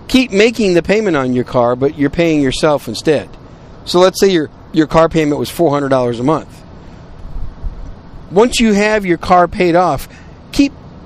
keep 0.08 0.32
making 0.32 0.74
the 0.74 0.82
payment 0.82 1.16
on 1.16 1.32
your 1.32 1.44
car, 1.44 1.76
but 1.76 1.96
you're 1.96 2.10
paying 2.10 2.42
yourself 2.42 2.88
instead. 2.88 3.28
So 3.84 4.00
let's 4.00 4.20
say 4.20 4.28
your 4.28 4.50
your 4.72 4.86
car 4.86 5.08
payment 5.08 5.38
was 5.38 5.50
four 5.50 5.70
hundred 5.70 5.90
dollars 5.90 6.18
a 6.18 6.24
month. 6.24 6.62
Once 8.30 8.58
you 8.58 8.72
have 8.72 9.06
your 9.06 9.18
car 9.18 9.46
paid 9.46 9.76
off, 9.76 10.08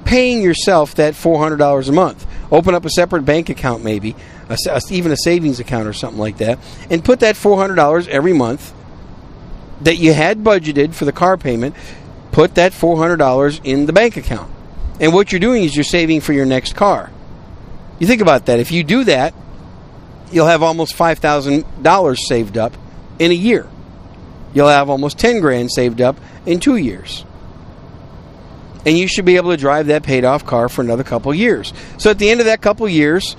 paying 0.09 0.41
yourself 0.43 0.95
that 0.95 1.15
four 1.15 1.39
hundred 1.39 1.59
dollars 1.59 1.91
a 1.91 1.93
month. 1.93 2.27
Open 2.51 2.75
up 2.75 2.87
a 2.87 2.91
separate 2.91 3.27
bank 3.27 3.51
account, 3.51 3.85
maybe 3.85 4.17
a, 4.49 4.57
a, 4.71 4.81
even 4.91 5.13
a 5.13 5.17
savings 5.17 5.61
account 5.61 5.87
or 5.87 5.93
something 5.93 6.19
like 6.19 6.39
that, 6.39 6.59
and 6.89 7.05
put 7.05 7.21
that 7.21 7.37
four 7.37 7.59
hundred 7.59 7.75
dollars 7.75 8.09
every 8.09 8.33
month 8.33 8.73
that 9.83 9.99
you 9.99 10.15
had 10.15 10.39
budgeted 10.39 10.95
for 10.95 11.05
the 11.05 11.13
car 11.13 11.37
payment. 11.37 11.77
Put 12.33 12.55
that 12.55 12.73
four 12.73 12.97
hundred 12.97 13.19
dollars 13.19 13.61
in 13.63 13.85
the 13.85 13.93
bank 13.93 14.17
account, 14.17 14.51
and 14.99 15.13
what 15.13 15.31
you're 15.31 15.41
doing 15.41 15.63
is 15.63 15.77
you're 15.77 15.85
saving 15.85 16.23
for 16.23 16.33
your 16.33 16.47
next 16.47 16.75
car. 16.75 17.11
You 17.99 18.07
think 18.07 18.23
about 18.23 18.47
that. 18.47 18.61
If 18.61 18.73
you 18.73 18.85
do 18.85 19.05
that, 19.05 19.35
you'll 20.31 20.47
have 20.47 20.63
almost 20.63 20.95
$5,000 20.95 22.17
saved 22.17 22.57
up 22.57 22.73
in 23.19 23.33
a 23.33 23.35
year. 23.35 23.67
You'll 24.55 24.69
have 24.69 24.89
almost 24.89 25.19
10 25.19 25.41
grand 25.41 25.73
saved 25.73 26.01
up 26.01 26.17
in 26.47 26.61
2 26.61 26.77
years. 26.77 27.25
And 28.89 28.97
you 28.97 29.07
should 29.07 29.27
be 29.27 29.37
able 29.37 29.51
to 29.51 29.59
drive 29.59 29.89
that 29.89 30.03
paid 30.03 30.25
off 30.25 30.47
car 30.47 30.71
for 30.71 30.81
another 30.81 31.05
couple 31.05 31.35
years. 31.35 31.75
So 31.99 32.11
at 32.11 32.19
the 32.19 32.31
end 32.31 32.41
of 32.41 32.47
that 32.47 32.63
couple 32.63 32.89
years, 32.89 33.37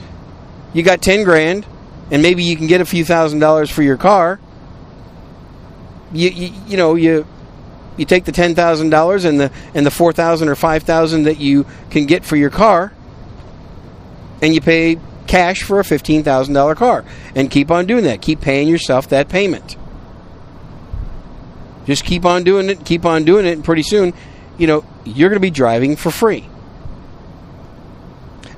you 0.75 0.83
got 0.83 1.01
10 1.01 1.23
grand 1.23 1.65
and 2.11 2.21
maybe 2.21 2.43
you 2.43 2.55
can 2.55 2.67
get 2.67 2.81
a 2.81 2.85
few 2.85 3.03
thousand 3.03 3.39
dollars 3.39 3.71
for 3.71 3.81
your 3.81 3.97
car. 3.97 4.39
You, 6.13 6.29
you, 6.29 6.53
you 6.67 6.77
know, 6.77 6.93
you 6.93 7.25
you 7.97 8.05
take 8.05 8.25
the 8.25 8.31
$10,000 8.31 9.25
and 9.25 9.39
the 9.39 9.51
and 9.73 9.85
the 9.87 9.89
4,000 9.89 10.49
or 10.49 10.53
5,000 10.55 11.23
that 11.23 11.39
you 11.39 11.65
can 11.89 12.05
get 12.05 12.23
for 12.23 12.35
your 12.35 12.51
car 12.51 12.93
and 14.43 14.53
you 14.53 14.61
pay 14.61 14.99
cash 15.25 15.63
for 15.63 15.79
a 15.79 15.83
$15,000 15.83 16.75
car. 16.75 17.03
And 17.33 17.49
keep 17.49 17.71
on 17.71 17.87
doing 17.87 18.03
that. 18.03 18.21
Keep 18.21 18.41
paying 18.41 18.67
yourself 18.67 19.09
that 19.09 19.29
payment. 19.29 19.77
Just 21.87 22.05
keep 22.05 22.23
on 22.23 22.43
doing 22.43 22.69
it, 22.69 22.85
keep 22.85 23.03
on 23.03 23.23
doing 23.23 23.47
it, 23.47 23.53
and 23.53 23.65
pretty 23.65 23.81
soon, 23.81 24.13
you 24.59 24.67
know, 24.67 24.85
you're 25.09 25.29
going 25.29 25.37
to 25.37 25.41
be 25.41 25.51
driving 25.51 25.95
for 25.95 26.11
free. 26.11 26.47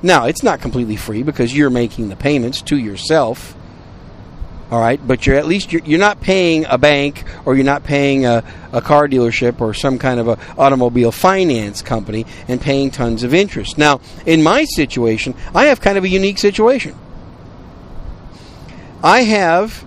Now, 0.02 0.26
it's 0.26 0.42
not 0.42 0.60
completely 0.60 0.96
free 0.96 1.22
because 1.22 1.56
you're 1.56 1.70
making 1.70 2.08
the 2.08 2.16
payments 2.16 2.60
to 2.62 2.76
yourself 2.76 3.56
all 4.72 4.80
right? 4.80 5.06
But 5.06 5.26
you're 5.26 5.36
at 5.36 5.46
least 5.46 5.70
you're, 5.70 5.82
you're 5.84 6.00
not 6.00 6.22
paying 6.22 6.64
a 6.64 6.78
bank 6.78 7.24
or 7.44 7.54
you're 7.54 7.64
not 7.64 7.84
paying 7.84 8.24
a, 8.24 8.42
a 8.72 8.80
car 8.80 9.06
dealership 9.06 9.60
or 9.60 9.74
some 9.74 9.98
kind 9.98 10.18
of 10.18 10.28
a 10.28 10.38
automobile 10.56 11.12
finance 11.12 11.82
company 11.82 12.24
and 12.48 12.58
paying 12.58 12.90
tons 12.90 13.22
of 13.22 13.34
interest. 13.34 13.76
Now 13.76 14.00
in 14.24 14.42
my 14.42 14.64
situation 14.64 15.34
i 15.54 15.66
have 15.66 15.82
kind 15.82 15.98
of 15.98 16.04
a 16.04 16.08
unique 16.08 16.38
situation. 16.38 16.96
I 19.04 19.24
have 19.24 19.84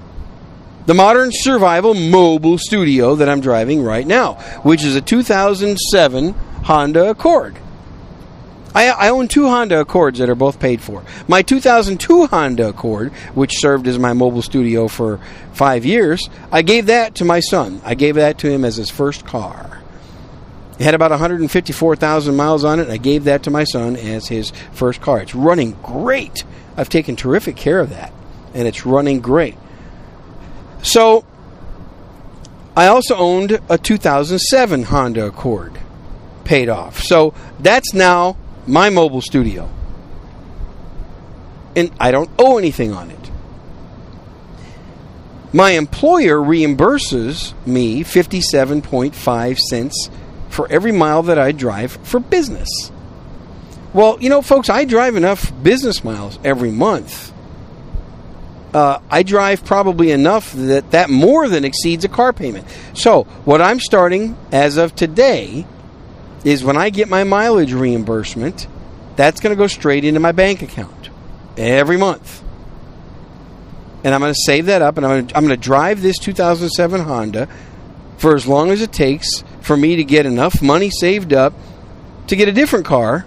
the 0.86 0.94
modern 0.94 1.32
survival 1.34 1.96
mobile 1.96 2.60
studio 2.60 3.16
that 3.16 3.28
i'm 3.28 3.42
driving 3.42 3.82
right 3.82 4.06
now 4.06 4.34
which 4.62 4.84
is 4.84 4.96
a 4.96 5.02
2007 5.02 6.36
honda 6.66 7.10
accord 7.10 7.58
I, 8.76 8.90
I, 8.90 9.10
own 9.10 9.30
two 9.30 9.48
Honda 9.48 9.80
Accords 9.80 10.20
that 10.20 10.30
are 10.30 10.36
both 10.36 10.60
paid 10.60 10.82
for. 10.82 11.02
My 11.30 11.42
2002 11.44 12.28
Honda 12.28 12.68
Accord, 12.70 13.14
which 13.34 13.62
served 13.62 13.88
as 13.88 13.98
my 13.98 14.12
mobile 14.12 14.42
studio 14.42 14.90
for 14.90 15.22
five 15.54 15.86
years, 15.86 16.30
I 16.52 16.62
gave 16.62 16.88
that 16.88 17.16
to 17.16 17.26
my 17.26 17.40
son. 17.40 17.80
I 17.86 17.96
gave 17.96 18.16
that 18.16 18.38
to 18.40 18.50
him 18.50 18.66
as 18.66 18.76
his 18.76 18.90
first 18.90 19.26
car. 19.26 19.82
It 20.78 20.84
had 20.84 20.94
about 20.94 21.12
154,000 21.12 22.36
miles 22.36 22.66
on 22.66 22.82
it, 22.82 22.90
I 22.90 22.98
gave 22.98 23.24
that 23.24 23.44
to 23.44 23.50
my 23.50 23.64
son 23.64 23.96
as 23.96 24.28
his 24.28 24.52
first 24.74 25.00
car. 25.00 25.22
It's 25.22 25.34
running 25.34 25.78
great. 25.82 26.44
I've 26.76 26.90
taken 26.90 27.16
terrific 27.16 27.56
care 27.56 27.80
of 27.80 27.92
that, 27.92 28.12
and 28.54 28.68
it's 28.68 28.86
running 28.86 29.22
great. 29.22 29.56
So, 30.84 31.24
I 32.76 32.88
also 32.88 33.16
owned 33.16 33.62
a 33.70 33.78
2007 33.78 34.84
Honda 34.84 35.28
Accord 35.28 35.80
paid 36.46 36.70
off. 36.70 37.02
So, 37.02 37.34
that's 37.60 37.94
now 37.94 38.38
my 38.68 38.90
mobile 38.90 39.22
studio. 39.22 39.70
And 41.76 41.92
I 42.00 42.12
don't 42.12 42.30
owe 42.40 42.58
anything 42.58 42.94
on 42.94 43.12
it. 43.12 43.26
My 45.56 45.72
employer 45.72 46.38
reimburses 46.38 47.54
me 47.66 48.04
57.5 48.04 49.58
cents 49.58 50.10
for 50.50 50.70
every 50.70 50.92
mile 50.92 51.24
that 51.24 51.40
I 51.40 51.52
drive 51.52 51.98
for 52.04 52.20
business. 52.20 52.92
Well, 53.94 54.18
you 54.22 54.30
know, 54.30 54.42
folks, 54.42 54.70
I 54.70 54.84
drive 54.84 55.16
enough 55.16 55.54
business 55.64 56.04
miles 56.04 56.40
every 56.44 56.72
month. 56.72 57.32
Uh, 58.74 59.00
I 59.10 59.24
drive 59.24 59.64
probably 59.64 60.12
enough 60.12 60.52
that 60.52 60.92
that 60.92 61.10
more 61.10 61.48
than 61.48 61.64
exceeds 61.64 62.04
a 62.04 62.10
car 62.10 62.34
payment. 62.34 62.68
So, 62.94 63.24
what 63.46 63.62
I'm 63.62 63.80
starting 63.80 64.38
as 64.52 64.76
of 64.76 64.94
today 64.94 65.66
is 66.46 66.64
when 66.64 66.78
I 66.78 66.92
get 66.92 67.10
my 67.10 67.24
mileage 67.26 67.74
reimbursement, 67.74 68.68
that's 69.16 69.42
going 69.42 69.54
to 69.54 69.58
go 69.58 69.68
straight 69.68 70.06
into 70.06 70.20
my 70.20 70.32
bank 70.32 70.62
account 70.62 71.10
every 71.58 71.98
month. 71.98 72.44
And 74.04 74.14
I'm 74.14 74.22
going 74.22 74.34
to 74.34 74.40
save 74.46 74.68
that 74.68 74.84
up 74.84 74.98
and 74.98 75.06
I'm 75.06 75.12
going 75.12 75.28
to, 75.28 75.38
I'm 75.38 75.46
going 75.46 75.60
to 75.60 75.62
drive 75.62 76.02
this 76.04 76.20
2007 76.20 77.02
Honda 77.02 77.50
for 78.18 78.36
as 78.36 78.46
long 78.46 78.70
as 78.70 78.82
it 78.82 78.94
takes 78.94 79.44
for 79.62 79.76
me 79.76 79.96
to 79.96 80.04
get 80.04 80.28
enough 80.28 80.62
money 80.62 80.92
saved 80.92 81.34
up 81.34 81.54
to 82.28 82.36
get 82.36 82.48
a 82.48 82.52
different 82.52 82.86
car 82.86 83.26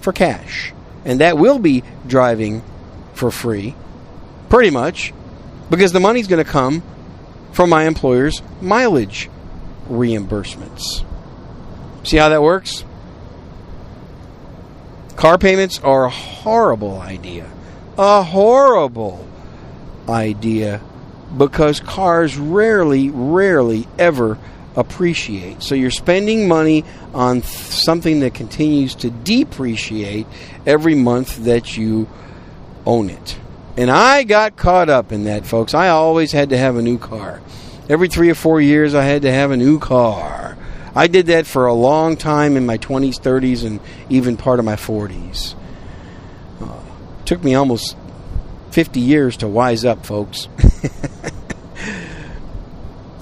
for 0.00 0.12
cash. 0.12 0.72
And 1.04 1.20
that 1.20 1.36
will 1.36 1.58
be 1.58 1.84
driving 2.06 2.62
for 3.12 3.30
free, 3.30 3.74
pretty 4.48 4.70
much, 4.70 5.12
because 5.68 5.92
the 5.92 6.00
money's 6.00 6.26
going 6.26 6.42
to 6.42 6.50
come 6.50 6.82
from 7.52 7.68
my 7.68 7.84
employer's 7.84 8.40
mileage 8.62 9.28
reimbursements. 9.88 11.04
See 12.08 12.16
how 12.16 12.30
that 12.30 12.42
works? 12.42 12.86
Car 15.16 15.36
payments 15.36 15.78
are 15.80 16.06
a 16.06 16.10
horrible 16.10 16.98
idea. 16.98 17.50
A 17.98 18.22
horrible 18.22 19.28
idea 20.08 20.80
because 21.36 21.80
cars 21.80 22.38
rarely, 22.38 23.10
rarely 23.10 23.86
ever 23.98 24.38
appreciate. 24.74 25.62
So 25.62 25.74
you're 25.74 25.90
spending 25.90 26.48
money 26.48 26.82
on 27.12 27.42
th- 27.42 27.44
something 27.44 28.20
that 28.20 28.32
continues 28.32 28.94
to 28.94 29.10
depreciate 29.10 30.26
every 30.64 30.94
month 30.94 31.44
that 31.44 31.76
you 31.76 32.08
own 32.86 33.10
it. 33.10 33.38
And 33.76 33.90
I 33.90 34.22
got 34.22 34.56
caught 34.56 34.88
up 34.88 35.12
in 35.12 35.24
that, 35.24 35.44
folks. 35.44 35.74
I 35.74 35.90
always 35.90 36.32
had 36.32 36.48
to 36.48 36.56
have 36.56 36.76
a 36.76 36.82
new 36.82 36.96
car. 36.96 37.42
Every 37.86 38.08
three 38.08 38.30
or 38.30 38.34
four 38.34 38.62
years, 38.62 38.94
I 38.94 39.04
had 39.04 39.20
to 39.22 39.30
have 39.30 39.50
a 39.50 39.58
new 39.58 39.78
car. 39.78 40.47
I 40.98 41.06
did 41.06 41.26
that 41.26 41.46
for 41.46 41.66
a 41.66 41.72
long 41.72 42.16
time 42.16 42.56
in 42.56 42.66
my 42.66 42.76
20s, 42.76 43.20
30s, 43.20 43.64
and 43.64 43.78
even 44.10 44.36
part 44.36 44.58
of 44.58 44.64
my 44.64 44.74
40s. 44.74 45.54
Uh, 46.60 46.80
took 47.24 47.44
me 47.44 47.54
almost 47.54 47.96
50 48.72 48.98
years 48.98 49.36
to 49.36 49.46
wise 49.46 49.84
up, 49.84 50.04
folks. 50.04 50.48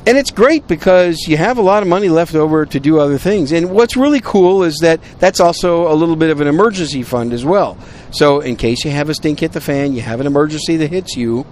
and 0.06 0.16
it's 0.16 0.30
great 0.30 0.66
because 0.66 1.28
you 1.28 1.36
have 1.36 1.58
a 1.58 1.60
lot 1.60 1.82
of 1.82 1.88
money 1.90 2.08
left 2.08 2.34
over 2.34 2.64
to 2.64 2.80
do 2.80 2.98
other 2.98 3.18
things. 3.18 3.52
And 3.52 3.70
what's 3.70 3.94
really 3.94 4.20
cool 4.20 4.62
is 4.62 4.78
that 4.78 5.02
that's 5.18 5.38
also 5.38 5.92
a 5.92 5.94
little 5.94 6.16
bit 6.16 6.30
of 6.30 6.40
an 6.40 6.48
emergency 6.48 7.02
fund 7.02 7.34
as 7.34 7.44
well. 7.44 7.76
So, 8.10 8.40
in 8.40 8.56
case 8.56 8.86
you 8.86 8.90
have 8.90 9.10
a 9.10 9.14
stink 9.14 9.40
hit 9.40 9.52
the 9.52 9.60
fan, 9.60 9.92
you 9.92 10.00
have 10.00 10.20
an 10.20 10.26
emergency 10.26 10.78
that 10.78 10.88
hits 10.88 11.14
you, 11.14 11.44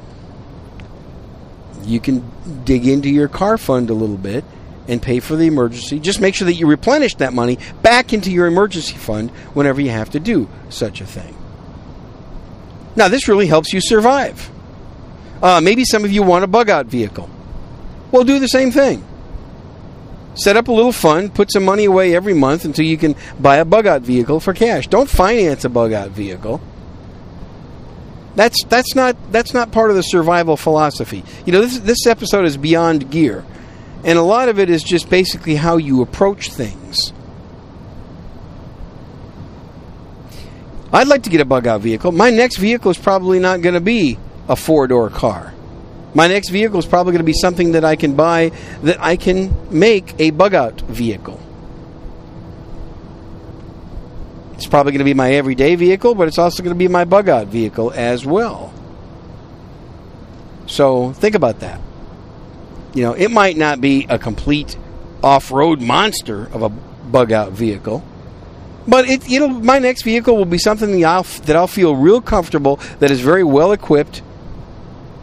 you 1.82 2.00
can 2.00 2.24
dig 2.64 2.88
into 2.88 3.10
your 3.10 3.28
car 3.28 3.58
fund 3.58 3.90
a 3.90 3.94
little 3.94 4.16
bit 4.16 4.42
and 4.88 5.00
pay 5.00 5.20
for 5.20 5.36
the 5.36 5.46
emergency. 5.46 5.98
Just 5.98 6.20
make 6.20 6.34
sure 6.34 6.46
that 6.46 6.54
you 6.54 6.66
replenish 6.66 7.14
that 7.16 7.32
money 7.32 7.58
back 7.82 8.12
into 8.12 8.30
your 8.30 8.46
emergency 8.46 8.96
fund 8.96 9.30
whenever 9.54 9.80
you 9.80 9.90
have 9.90 10.10
to 10.10 10.20
do 10.20 10.48
such 10.68 11.00
a 11.00 11.06
thing. 11.06 11.36
Now, 12.96 13.08
this 13.08 13.28
really 13.28 13.46
helps 13.46 13.72
you 13.72 13.80
survive. 13.80 14.50
Uh, 15.42 15.60
maybe 15.60 15.84
some 15.84 16.04
of 16.04 16.12
you 16.12 16.22
want 16.22 16.44
a 16.44 16.46
bug 16.46 16.70
out 16.70 16.86
vehicle. 16.86 17.28
Well, 18.12 18.24
do 18.24 18.38
the 18.38 18.48
same 18.48 18.70
thing. 18.70 19.04
Set 20.36 20.56
up 20.56 20.68
a 20.68 20.72
little 20.72 20.92
fund, 20.92 21.34
put 21.34 21.52
some 21.52 21.64
money 21.64 21.84
away 21.84 22.14
every 22.14 22.34
month 22.34 22.64
until 22.64 22.84
you 22.84 22.96
can 22.96 23.14
buy 23.38 23.56
a 23.56 23.64
bug 23.64 23.86
out 23.86 24.02
vehicle 24.02 24.40
for 24.40 24.52
cash. 24.52 24.88
Don't 24.88 25.08
finance 25.08 25.64
a 25.64 25.68
bug 25.68 25.92
out 25.92 26.10
vehicle. 26.10 26.60
That's 28.34 28.64
that's 28.64 28.96
not 28.96 29.16
that's 29.30 29.54
not 29.54 29.70
part 29.70 29.90
of 29.90 29.96
the 29.96 30.02
survival 30.02 30.56
philosophy. 30.56 31.24
You 31.46 31.52
know, 31.52 31.60
this 31.60 31.78
this 31.78 32.06
episode 32.06 32.44
is 32.46 32.56
beyond 32.56 33.10
gear. 33.12 33.44
And 34.04 34.18
a 34.18 34.22
lot 34.22 34.48
of 34.48 34.58
it 34.58 34.68
is 34.68 34.82
just 34.82 35.08
basically 35.08 35.54
how 35.54 35.78
you 35.78 36.02
approach 36.02 36.50
things. 36.50 37.12
I'd 40.92 41.08
like 41.08 41.24
to 41.24 41.30
get 41.30 41.40
a 41.40 41.44
bug 41.44 41.66
out 41.66 41.80
vehicle. 41.80 42.12
My 42.12 42.30
next 42.30 42.58
vehicle 42.58 42.90
is 42.90 42.98
probably 42.98 43.40
not 43.40 43.62
going 43.62 43.74
to 43.74 43.80
be 43.80 44.18
a 44.48 44.54
four 44.54 44.86
door 44.86 45.10
car. 45.10 45.52
My 46.14 46.28
next 46.28 46.50
vehicle 46.50 46.78
is 46.78 46.86
probably 46.86 47.12
going 47.12 47.20
to 47.20 47.24
be 47.24 47.32
something 47.32 47.72
that 47.72 47.84
I 47.84 47.96
can 47.96 48.14
buy 48.14 48.52
that 48.82 49.00
I 49.00 49.16
can 49.16 49.76
make 49.76 50.14
a 50.20 50.30
bug 50.30 50.54
out 50.54 50.80
vehicle. 50.82 51.40
It's 54.54 54.68
probably 54.68 54.92
going 54.92 55.00
to 55.00 55.04
be 55.04 55.14
my 55.14 55.32
everyday 55.32 55.74
vehicle, 55.74 56.14
but 56.14 56.28
it's 56.28 56.38
also 56.38 56.62
going 56.62 56.74
to 56.74 56.78
be 56.78 56.86
my 56.86 57.04
bug 57.04 57.28
out 57.28 57.48
vehicle 57.48 57.90
as 57.90 58.24
well. 58.24 58.72
So 60.66 61.12
think 61.14 61.34
about 61.34 61.58
that. 61.60 61.80
You 62.94 63.02
know, 63.02 63.12
it 63.12 63.30
might 63.30 63.56
not 63.56 63.80
be 63.80 64.06
a 64.08 64.18
complete 64.18 64.76
off 65.22 65.50
road 65.50 65.80
monster 65.80 66.46
of 66.52 66.62
a 66.62 66.68
bug 66.68 67.32
out 67.32 67.52
vehicle. 67.52 68.04
But 68.86 69.08
it, 69.08 69.30
it'll 69.30 69.48
my 69.48 69.78
next 69.78 70.02
vehicle 70.02 70.36
will 70.36 70.44
be 70.44 70.58
something 70.58 71.00
that 71.00 71.06
I'll, 71.06 71.22
that 71.22 71.56
I'll 71.56 71.66
feel 71.66 71.96
real 71.96 72.20
comfortable, 72.20 72.76
that 73.00 73.10
is 73.10 73.20
very 73.20 73.42
well 73.44 73.72
equipped, 73.72 74.22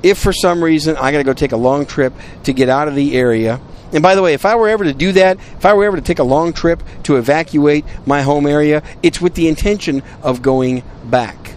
if 0.04 0.18
for 0.18 0.34
some 0.34 0.64
reason 0.64 0.98
I 0.98 1.12
got 1.12 1.20
to 1.20 1.24
go 1.24 1.34
take 1.34 1.52
a 1.52 1.58
long 1.58 1.86
trip 1.86 2.14
to 2.44 2.54
get 2.54 2.70
out 2.70 2.88
of 2.88 2.96
the 2.96 3.16
area. 3.16 3.62
And 3.94 4.02
by 4.02 4.16
the 4.16 4.22
way, 4.22 4.34
if 4.34 4.46
I 4.46 4.56
were 4.56 4.70
ever 4.70 4.86
to 4.86 4.94
do 4.94 5.12
that, 5.14 5.38
if 5.38 5.66
I 5.66 5.74
were 5.74 5.86
ever 5.86 5.98
to 5.98 6.02
take 6.02 6.20
a 6.20 6.24
long 6.24 6.54
trip 6.54 6.82
to 7.04 7.18
evacuate 7.18 7.86
my 8.06 8.22
home 8.22 8.48
area, 8.48 8.84
it's 9.04 9.20
with 9.22 9.36
the 9.36 9.48
intention 9.48 10.02
of 10.24 10.42
going 10.42 10.84
back. 11.06 11.56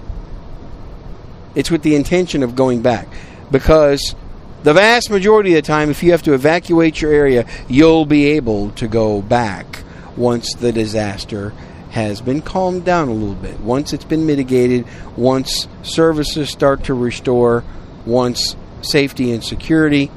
It's 1.55 1.71
with 1.71 1.83
the 1.83 1.95
intention 1.95 2.43
of 2.43 2.57
going 2.57 2.83
back. 2.83 3.07
Because 3.51 4.17
the 4.65 4.73
vast 4.73 5.11
majority 5.11 5.51
of 5.51 5.57
the 5.57 5.63
time, 5.63 5.91
if 5.91 6.03
you 6.03 6.13
have 6.13 6.23
to 6.23 6.33
evacuate 6.33 7.03
your 7.03 7.13
area, 7.13 7.47
you'll 7.69 8.07
be 8.07 8.29
able 8.31 8.71
to 8.73 8.89
go 8.89 9.21
back 9.21 9.85
once 10.17 10.55
the 10.55 10.73
disaster 10.73 11.51
has 11.91 12.23
been 12.23 12.41
calmed 12.41 12.85
down 12.85 13.09
a 13.09 13.13
little 13.13 13.35
bit. 13.35 13.61
Once 13.61 13.93
it's 13.93 14.07
been 14.07 14.27
mitigated, 14.27 14.87
once 15.17 15.69
services 15.83 16.49
start 16.49 16.83
to 16.85 16.95
restore, 16.95 17.63
once 18.07 18.57
safety 18.81 19.33
and 19.33 19.45
security 19.45 20.11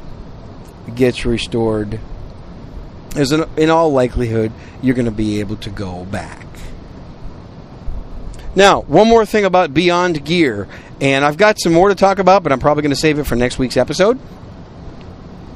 gets 0.96 1.26
restored, 1.26 2.00
as 3.18 3.34
in, 3.34 3.44
in 3.58 3.70
all 3.70 3.92
likelihood, 3.92 4.54
you're 4.82 4.96
going 4.96 5.06
to 5.06 5.12
be 5.12 5.42
able 5.42 5.58
to 5.58 5.70
go 5.70 6.06
back. 6.06 6.48
Now, 8.56 8.82
one 8.84 9.08
more 9.08 9.26
thing 9.26 9.44
about 9.44 9.74
Beyond 9.74 10.26
Gear, 10.26 10.68
and 11.00 11.24
I've 11.24 11.38
got 11.38 11.60
some 11.60 11.74
more 11.74 11.90
to 11.90 11.96
talk 11.96 12.18
about, 12.18 12.44
but 12.44 12.52
I'm 12.52 12.60
probably 12.60 12.82
going 12.82 12.90
to 12.90 13.00
save 13.00 13.20
it 13.20 13.26
for 13.26 13.36
next 13.36 13.60
week's 13.60 13.78
episode. 13.78 14.18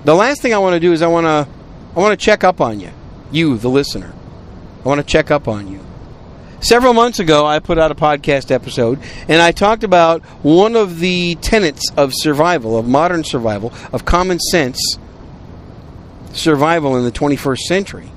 The 0.03 0.15
last 0.15 0.41
thing 0.41 0.53
I 0.53 0.57
want 0.57 0.73
to 0.73 0.79
do 0.79 0.93
is 0.93 1.01
I 1.01 1.07
want 1.07 1.25
to 1.25 1.47
I 1.95 1.99
want 1.99 2.17
to 2.17 2.25
check 2.25 2.43
up 2.43 2.61
on 2.61 2.79
you, 2.79 2.91
you 3.31 3.57
the 3.57 3.69
listener. 3.69 4.13
I 4.83 4.87
want 4.87 4.99
to 4.99 5.05
check 5.05 5.29
up 5.29 5.47
on 5.47 5.67
you. 5.67 5.79
Several 6.59 6.93
months 6.93 7.19
ago, 7.19 7.45
I 7.45 7.59
put 7.59 7.77
out 7.77 7.91
a 7.91 7.95
podcast 7.95 8.51
episode, 8.51 8.99
and 9.27 9.41
I 9.41 9.51
talked 9.51 9.83
about 9.83 10.21
one 10.43 10.75
of 10.75 10.99
the 10.99 11.35
tenets 11.35 11.91
of 11.97 12.13
survival, 12.13 12.77
of 12.77 12.87
modern 12.87 13.23
survival, 13.23 13.73
of 13.91 14.05
common 14.05 14.39
sense 14.39 14.79
survival 16.33 16.95
in 16.97 17.03
the 17.03 17.11
21st 17.11 17.59
century, 17.59 18.11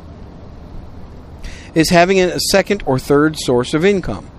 is 1.74 1.90
having 1.90 2.20
a 2.20 2.38
second 2.38 2.82
or 2.86 2.98
third 2.98 3.38
source 3.38 3.74
of 3.74 3.84
income. 3.84 4.30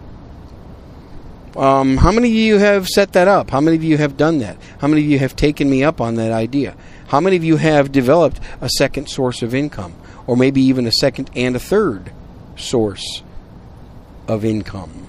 Um, 1.55 1.95
how 1.97 2.11
many 2.11 2.27
of 2.27 2.33
you 2.33 2.57
have 2.57 2.87
set 2.87 3.13
that 3.13 3.27
up? 3.27 3.49
How 3.49 3.61
many 3.61 3.77
of 3.77 3.83
you 3.83 3.97
have 3.97 4.17
done 4.17 4.39
that? 4.39 4.57
How 4.79 4.87
many 4.87 5.01
of 5.03 5.07
you 5.09 5.19
have 5.19 5.35
taken 5.35 5.69
me 5.69 5.83
up 5.83 6.01
on 6.01 6.15
that 6.15 6.31
idea? 6.31 6.75
How 7.07 7.21
many 7.21 7.37
of 7.37 7.43
you 7.43 7.55
have 7.55 7.91
developed 7.91 8.39
a 8.59 8.69
second 8.69 9.07
source 9.07 9.41
of 9.41 9.55
income? 9.55 9.95
Or 10.27 10.35
maybe 10.35 10.61
even 10.63 10.85
a 10.85 10.91
second 10.91 11.29
and 11.35 11.55
a 11.55 11.59
third 11.59 12.11
source 12.57 13.23
of 14.27 14.43
income. 14.43 15.07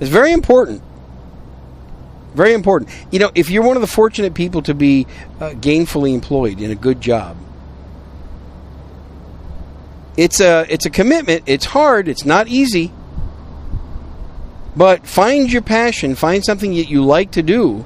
It's 0.00 0.10
very 0.10 0.32
important. 0.32 0.82
Very 2.34 2.54
important. 2.54 2.90
You 3.10 3.18
know, 3.18 3.30
if 3.34 3.50
you're 3.50 3.62
one 3.62 3.76
of 3.76 3.82
the 3.82 3.86
fortunate 3.86 4.32
people 4.32 4.62
to 4.62 4.74
be 4.74 5.06
uh, 5.38 5.50
gainfully 5.50 6.14
employed 6.14 6.60
in 6.60 6.70
a 6.70 6.74
good 6.74 7.00
job, 7.00 7.36
it's 10.16 10.40
a 10.40 10.66
it's 10.68 10.86
a 10.86 10.90
commitment. 10.90 11.42
It's 11.46 11.66
hard. 11.66 12.08
It's 12.08 12.24
not 12.24 12.48
easy. 12.48 12.92
But 14.76 15.06
find 15.06 15.52
your 15.52 15.62
passion. 15.62 16.14
Find 16.14 16.44
something 16.44 16.74
that 16.74 16.88
you 16.88 17.04
like 17.04 17.32
to 17.32 17.42
do, 17.42 17.84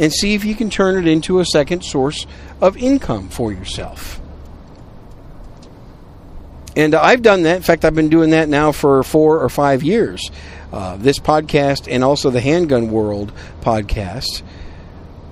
and 0.00 0.12
see 0.12 0.34
if 0.34 0.44
you 0.44 0.54
can 0.54 0.70
turn 0.70 0.98
it 0.98 1.08
into 1.08 1.38
a 1.38 1.44
second 1.44 1.84
source 1.84 2.26
of 2.60 2.76
income 2.76 3.28
for 3.28 3.52
yourself. 3.52 4.20
And 6.76 6.94
I've 6.94 7.22
done 7.22 7.44
that. 7.44 7.56
In 7.56 7.62
fact, 7.62 7.84
I've 7.84 7.94
been 7.94 8.10
doing 8.10 8.30
that 8.30 8.48
now 8.48 8.70
for 8.70 9.02
four 9.02 9.40
or 9.40 9.48
five 9.48 9.82
years. 9.82 10.30
Uh, 10.72 10.96
this 10.96 11.18
podcast 11.18 11.90
and 11.90 12.04
also 12.04 12.28
the 12.28 12.40
Handgun 12.40 12.90
World 12.90 13.32
podcast, 13.62 14.42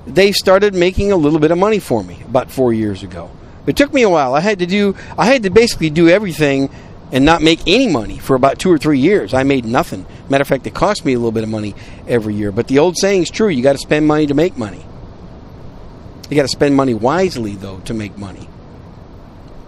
they 0.06 0.32
started 0.32 0.74
making 0.74 1.12
a 1.12 1.16
little 1.16 1.38
bit 1.38 1.50
of 1.50 1.58
money 1.58 1.80
for 1.80 2.02
me 2.02 2.22
about 2.24 2.50
four 2.50 2.72
years 2.72 3.02
ago. 3.02 3.30
It 3.66 3.76
took 3.76 3.92
me 3.92 4.02
a 4.02 4.08
while. 4.08 4.34
I 4.34 4.40
had 4.40 4.60
to 4.60 4.66
do, 4.66 4.96
I 5.18 5.26
had 5.26 5.42
to 5.42 5.50
basically 5.50 5.90
do 5.90 6.08
everything 6.08 6.70
and 7.14 7.24
not 7.24 7.40
make 7.40 7.60
any 7.66 7.88
money 7.88 8.18
for 8.18 8.34
about 8.34 8.58
two 8.58 8.70
or 8.70 8.76
three 8.76 8.98
years. 8.98 9.32
I 9.32 9.44
made 9.44 9.64
nothing. 9.64 10.04
Matter 10.28 10.42
of 10.42 10.48
fact, 10.48 10.66
it 10.66 10.74
cost 10.74 11.04
me 11.04 11.14
a 11.14 11.16
little 11.16 11.32
bit 11.32 11.44
of 11.44 11.48
money 11.48 11.74
every 12.08 12.34
year. 12.34 12.52
But 12.52 12.66
the 12.68 12.80
old 12.80 12.98
saying 12.98 13.22
is 13.22 13.30
true: 13.30 13.48
you 13.48 13.62
got 13.62 13.72
to 13.72 13.78
spend 13.78 14.06
money 14.06 14.26
to 14.26 14.34
make 14.34 14.58
money. 14.58 14.84
You 16.28 16.36
got 16.36 16.42
to 16.42 16.48
spend 16.48 16.74
money 16.74 16.92
wisely, 16.92 17.54
though, 17.54 17.78
to 17.80 17.94
make 17.94 18.18
money. 18.18 18.48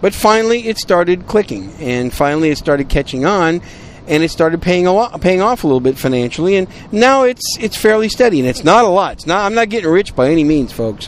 But 0.01 0.13
finally, 0.13 0.67
it 0.67 0.77
started 0.77 1.25
clicking, 1.25 1.71
and 1.79 2.13
finally, 2.13 2.49
it 2.49 2.57
started 2.57 2.89
catching 2.89 3.25
on. 3.25 3.61
and 4.07 4.23
it 4.23 4.29
started 4.29 4.61
paying 4.61 4.87
a 4.87 4.93
lot, 4.93 5.19
paying 5.21 5.41
off 5.41 5.63
a 5.63 5.67
little 5.67 5.81
bit 5.81 5.97
financially, 5.97 6.55
and 6.55 6.67
now 6.91 7.23
it's 7.23 7.57
it's 7.59 7.75
fairly 7.75 8.09
steady, 8.09 8.39
and 8.39 8.47
it's 8.47 8.63
not 8.63 8.85
a 8.85 8.87
lot. 8.87 9.13
It's 9.13 9.25
not. 9.25 9.45
I'm 9.45 9.53
not 9.53 9.69
getting 9.69 9.89
rich 9.89 10.15
by 10.15 10.29
any 10.29 10.43
means, 10.43 10.71
folks. 10.71 11.07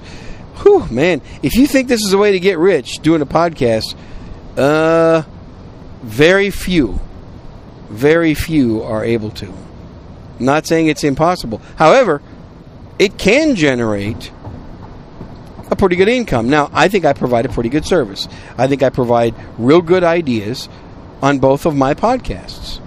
Whew, 0.62 0.86
man! 0.91 1.21
If 1.41 1.56
you 1.56 1.65
think 1.67 1.88
this 1.88 2.04
is 2.04 2.12
a 2.13 2.17
way 2.17 2.34
to 2.34 2.39
get 2.39 2.58
rich 2.58 2.99
doing 2.99 3.21
a 3.21 3.25
podcast, 3.25 3.95
uh, 4.58 5.23
very 6.01 6.49
few, 6.49 6.99
very 7.89 8.33
few 8.33 8.83
are 8.83 9.03
able 9.03 9.31
to. 9.31 9.47
I'm 9.47 10.45
not 10.45 10.65
saying 10.65 10.88
it's 10.88 11.03
impossible. 11.03 11.62
However, 11.75 12.21
it 12.97 13.17
can 13.17 13.55
generate 13.55 14.31
a 15.71 15.75
pretty 15.75 15.95
good 15.95 16.07
income. 16.07 16.49
Now, 16.49 16.69
I 16.73 16.88
think 16.88 17.05
I 17.05 17.13
provide 17.13 17.45
a 17.45 17.49
pretty 17.49 17.69
good 17.69 17.85
service. 17.85 18.27
I 18.57 18.67
think 18.67 18.83
I 18.83 18.89
provide 18.89 19.35
real 19.57 19.81
good 19.81 20.03
ideas 20.03 20.69
on 21.21 21.39
both 21.39 21.65
of 21.65 21.75
my 21.75 21.93
podcasts. 21.93 22.81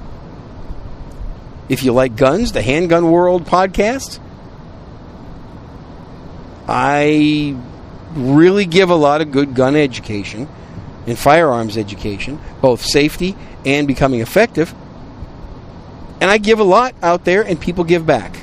If 1.68 1.82
you 1.82 1.92
like 1.92 2.16
guns, 2.16 2.52
the 2.52 2.62
Handgun 2.62 3.10
World 3.10 3.44
podcast, 3.44 4.18
I 6.68 7.56
really 8.14 8.66
give 8.66 8.90
a 8.90 8.94
lot 8.94 9.20
of 9.20 9.30
good 9.30 9.54
gun 9.54 9.76
education 9.76 10.48
and 11.06 11.18
firearms 11.18 11.76
education, 11.76 12.38
both 12.60 12.82
safety 12.82 13.36
and 13.64 13.86
becoming 13.86 14.20
effective. 14.20 14.74
And 16.20 16.30
I 16.30 16.38
give 16.38 16.60
a 16.60 16.64
lot 16.64 16.94
out 17.02 17.24
there, 17.24 17.42
and 17.42 17.60
people 17.60 17.84
give 17.84 18.06
back. 18.06 18.36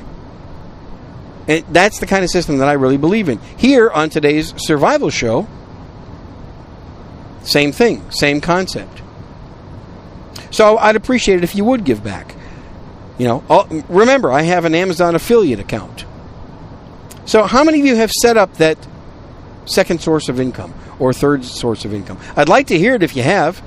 And 1.48 1.66
that's 1.74 2.00
the 2.00 2.06
kind 2.06 2.24
of 2.24 2.30
system 2.30 2.58
that 2.58 2.68
I 2.68 2.74
really 2.74 2.98
believe 2.98 3.30
in. 3.30 3.40
Here 3.58 3.90
on 3.90 4.10
today's 4.10 4.54
survival 4.58 5.10
show, 5.10 5.48
same 7.44 7.72
thing, 7.72 8.10
same 8.12 8.42
concept. 8.42 9.02
So 10.52 10.78
I'd 10.78 10.96
appreciate 10.96 11.38
it 11.38 11.44
if 11.44 11.56
you 11.56 11.64
would 11.66 11.86
give 11.86 12.04
back. 12.04 12.36
You 13.18 13.28
know, 13.28 13.44
I'll, 13.50 13.66
remember 13.90 14.32
I 14.32 14.44
have 14.44 14.66
an 14.66 14.76
Amazon 14.76 15.16
affiliate 15.16 15.60
account. 15.60 16.06
So 17.26 17.44
how 17.44 17.64
many 17.64 17.80
of 17.80 17.86
you 17.86 17.96
have 17.96 18.12
set 18.12 18.38
up 18.38 18.56
that 18.56 18.78
second 19.66 20.02
source 20.02 20.30
of 20.30 20.40
income 20.40 20.74
or 21.00 21.14
third 21.14 21.46
source 21.46 21.86
of 21.86 21.94
income? 21.94 22.18
I'd 22.36 22.50
like 22.50 22.68
to 22.68 22.78
hear 22.78 22.96
it 22.96 23.04
if 23.04 23.16
you 23.16 23.24
have. 23.24 23.64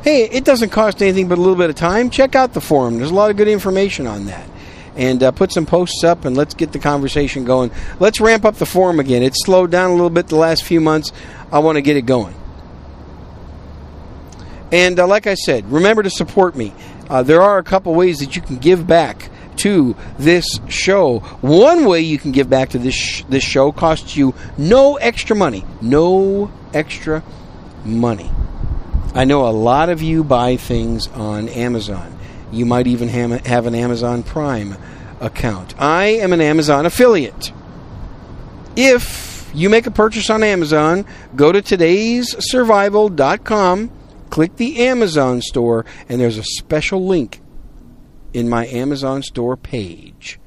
hey, 0.06 0.26
it 0.26 0.46
doesn't 0.46 0.70
cost 0.70 1.02
anything 1.02 1.28
but 1.28 1.40
a 1.40 1.42
little 1.42 1.56
bit 1.56 1.72
of 1.72 1.76
time. 1.76 2.12
Check 2.12 2.36
out 2.36 2.54
the 2.54 2.62
forum. 2.62 2.98
There's 2.98 3.10
a 3.10 3.14
lot 3.16 3.32
of 3.32 3.38
good 3.38 3.48
information 3.48 4.06
on 4.06 4.28
that. 4.28 4.48
And 4.96 5.24
uh, 5.24 5.32
put 5.32 5.52
some 5.52 5.66
posts 5.66 6.04
up 6.04 6.26
and 6.26 6.38
let's 6.38 6.54
get 6.54 6.72
the 6.72 6.80
conversation 6.80 7.44
going. 7.44 7.72
Let's 8.00 8.22
ramp 8.22 8.46
up 8.46 8.56
the 8.56 8.68
forum 8.68 9.00
again. 9.00 9.24
It's 9.24 9.44
slowed 9.44 9.72
down 9.72 9.90
a 9.90 9.94
little 9.94 10.12
bit 10.12 10.28
the 10.28 10.36
last 10.36 10.64
few 10.64 10.80
months. 10.80 11.12
I 11.52 11.58
want 11.58 11.78
to 11.78 11.82
get 11.82 11.98
it 11.98 12.04
going. 12.04 12.36
And 14.72 15.00
uh, 15.00 15.08
like 15.08 15.26
I 15.26 15.34
said, 15.34 15.72
remember 15.72 16.04
to 16.04 16.12
support 16.12 16.56
me. 16.56 16.72
Uh, 17.10 17.24
there 17.24 17.42
are 17.42 17.58
a 17.58 17.64
couple 17.64 17.96
ways 17.96 18.20
that 18.20 18.36
you 18.36 18.44
can 18.44 18.58
give 18.58 18.86
back 18.86 19.32
to 19.58 19.96
this 20.20 20.60
show. 20.70 21.20
One 21.42 21.86
way 21.86 22.02
you 22.02 22.20
can 22.20 22.32
give 22.32 22.48
back 22.48 22.70
to 22.70 22.78
this 22.78 22.94
sh- 22.94 23.24
this 23.28 23.44
show 23.44 23.72
costs 23.72 24.16
you 24.16 24.36
no 24.56 24.98
extra 24.98 25.36
money. 25.36 25.66
No 25.82 26.52
extra 26.76 27.24
money. 27.84 28.30
I 29.16 29.24
know 29.24 29.48
a 29.48 29.50
lot 29.50 29.88
of 29.88 30.02
you 30.02 30.26
buy 30.26 30.58
things 30.58 31.08
on 31.08 31.48
Amazon. 31.50 32.20
You 32.52 32.66
might 32.66 32.86
even 32.86 33.08
have 33.08 33.66
an 33.66 33.74
Amazon 33.74 34.24
Prime 34.24 34.76
account. 35.22 35.74
I 35.82 36.08
am 36.08 36.34
an 36.34 36.42
Amazon 36.42 36.86
affiliate. 36.86 37.54
If 38.76 39.50
you 39.54 39.70
make 39.70 39.88
a 39.88 39.92
purchase 39.92 40.30
on 40.30 40.44
Amazon, 40.44 41.06
go 41.34 41.54
to 41.54 41.62
today'ssurvival.com, 41.62 43.92
click 44.30 44.58
the 44.58 44.86
Amazon 44.86 45.42
store, 45.42 45.86
and 46.10 46.20
there's 46.20 46.38
a 46.38 46.44
special 46.44 47.08
link 47.08 47.40
in 48.34 48.50
my 48.50 48.68
Amazon 48.68 49.24
store 49.24 49.56
page. 49.56 50.42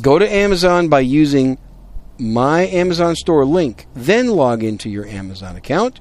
Go 0.00 0.20
to 0.20 0.32
Amazon 0.32 0.88
by 0.88 1.00
using 1.00 1.58
my 2.18 2.68
Amazon 2.68 3.16
store 3.16 3.44
link, 3.44 3.88
then 3.94 4.28
log 4.28 4.62
into 4.62 4.88
your 4.88 5.06
Amazon 5.06 5.56
account, 5.56 6.00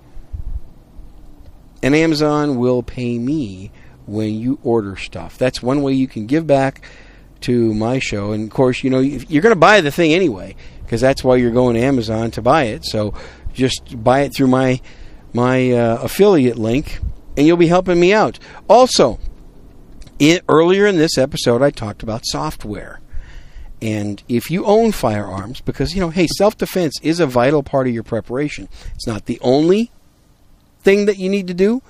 and 1.83 1.95
Amazon 1.95 2.57
will 2.57 2.83
pay 2.83 3.17
me 3.17 3.71
when 4.05 4.33
you 4.33 4.59
order 4.63 4.95
stuff. 4.95 5.37
That's 5.37 5.61
one 5.61 5.81
way 5.81 5.93
you 5.93 6.07
can 6.07 6.25
give 6.25 6.45
back 6.45 6.83
to 7.41 7.73
my 7.73 7.99
show. 7.99 8.31
And 8.31 8.43
of 8.45 8.53
course, 8.53 8.83
you 8.83 8.89
know, 8.89 8.99
you're 8.99 9.41
going 9.41 9.53
to 9.55 9.59
buy 9.59 9.81
the 9.81 9.91
thing 9.91 10.13
anyway 10.13 10.55
because 10.83 11.01
that's 11.01 11.23
why 11.23 11.37
you're 11.37 11.51
going 11.51 11.75
to 11.75 11.81
Amazon 11.81 12.31
to 12.31 12.41
buy 12.41 12.65
it. 12.65 12.85
So 12.85 13.13
just 13.53 14.03
buy 14.03 14.21
it 14.21 14.35
through 14.35 14.47
my 14.47 14.81
my 15.33 15.71
uh, 15.71 15.99
affiliate 16.01 16.57
link 16.57 16.99
and 17.37 17.47
you'll 17.47 17.57
be 17.57 17.67
helping 17.67 17.99
me 17.99 18.13
out. 18.13 18.37
Also, 18.67 19.19
earlier 20.47 20.85
in 20.85 20.97
this 20.97 21.17
episode, 21.17 21.61
I 21.61 21.71
talked 21.71 22.03
about 22.03 22.25
software. 22.25 22.99
And 23.81 24.21
if 24.27 24.51
you 24.51 24.65
own 24.65 24.91
firearms, 24.91 25.61
because, 25.61 25.95
you 25.95 26.01
know, 26.01 26.11
hey, 26.11 26.27
self 26.27 26.57
defense 26.57 26.93
is 27.01 27.19
a 27.19 27.25
vital 27.25 27.63
part 27.63 27.87
of 27.87 27.93
your 27.93 28.03
preparation, 28.03 28.69
it's 28.93 29.07
not 29.07 29.25
the 29.25 29.39
only 29.41 29.91
thing 30.83 31.05
that 31.05 31.17
you 31.17 31.29
need 31.29 31.47
to 31.47 31.53
do. 31.53 31.81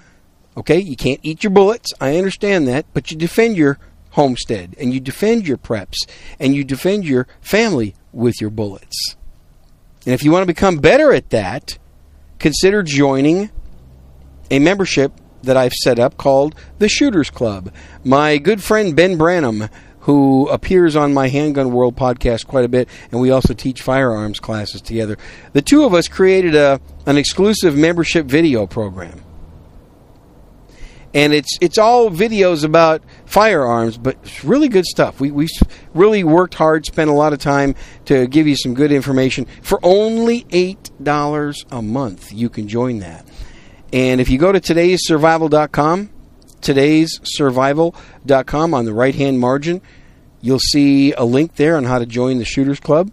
Okay, 0.58 0.80
you 0.80 0.96
can't 0.96 1.20
eat 1.24 1.44
your 1.44 1.52
bullets. 1.52 1.94
I 2.02 2.18
understand 2.18 2.68
that. 2.68 2.86
But 2.94 3.12
you 3.12 3.18
defend 3.18 3.58
your 3.58 3.80
homestead 4.12 4.76
and 4.78 4.94
you 4.94 5.00
defend 5.00 5.48
your 5.48 5.58
preps 5.58 5.98
and 6.40 6.54
you 6.54 6.64
defend 6.64 7.06
your 7.06 7.28
family 7.40 7.96
with 8.12 8.42
your 8.42 8.50
bullets. 8.50 9.16
And 10.06 10.14
if 10.14 10.24
you 10.24 10.32
want 10.32 10.44
to 10.44 10.48
become 10.48 10.78
better 10.78 11.14
at 11.14 11.30
that, 11.30 11.78
consider 12.40 12.84
joining 12.84 13.50
a 14.50 14.60
membership 14.60 15.14
that 15.44 15.58
I've 15.58 15.74
set 15.74 16.00
up 16.00 16.18
called 16.18 16.56
the 16.80 16.90
Shooters 16.90 17.30
Club. 17.30 17.74
My 18.04 18.38
good 18.38 18.64
friend 18.64 18.96
Ben 18.96 19.18
Branam, 19.18 19.70
who 20.02 20.48
appears 20.50 20.96
on 20.96 21.14
my 21.14 21.28
Handgun 21.28 21.72
World 21.72 21.96
podcast 21.96 22.48
quite 22.48 22.66
a 22.66 22.70
bit, 22.70 22.90
and 23.12 23.22
we 23.22 23.32
also 23.32 23.54
teach 23.54 23.82
firearms 23.82 24.40
classes 24.40 24.82
together. 24.82 25.18
The 25.54 25.62
two 25.62 25.84
of 25.84 25.94
us 25.94 26.08
created 26.08 26.56
a 26.56 26.80
an 27.06 27.18
exclusive 27.18 27.76
membership 27.76 28.26
video 28.26 28.68
program. 28.68 29.24
And 31.14 31.34
it's 31.34 31.58
it's 31.60 31.78
all 31.78 32.10
videos 32.10 32.64
about 32.64 33.04
firearms, 33.26 33.98
but 33.98 34.18
it's 34.24 34.46
really 34.46 34.70
good 34.70 34.86
stuff. 34.86 35.20
We 35.20 35.30
we 35.30 35.50
really 35.94 36.24
worked 36.24 36.54
hard, 36.54 36.86
spent 36.86 37.10
a 37.10 37.14
lot 37.14 37.34
of 37.34 37.40
time 37.40 37.76
to 38.06 38.28
give 38.28 38.48
you 38.48 38.56
some 38.56 38.74
good 38.74 38.94
information. 38.94 39.46
For 39.62 39.80
only 39.84 40.46
eight 40.52 40.90
dollars 41.04 41.66
a 41.70 41.82
month, 41.82 42.32
you 42.32 42.50
can 42.50 42.70
join 42.70 43.00
that. 43.00 43.28
And 43.92 44.22
if 44.22 44.30
you 44.30 44.38
go 44.38 44.54
to 44.54 44.60
today'ssurvival.com, 46.62 48.02
today'ssurvival.com 48.26 48.74
on 48.74 48.86
the 48.86 48.94
right 48.94 49.16
hand 49.16 49.40
margin, 49.40 49.82
you'll 50.42 50.60
see 50.60 51.14
a 51.14 51.24
link 51.24 51.56
there 51.56 51.78
on 51.78 51.86
how 51.86 52.00
to 52.00 52.06
join 52.06 52.38
the 52.38 52.46
Shooters 52.46 52.80
Club. 52.80 53.12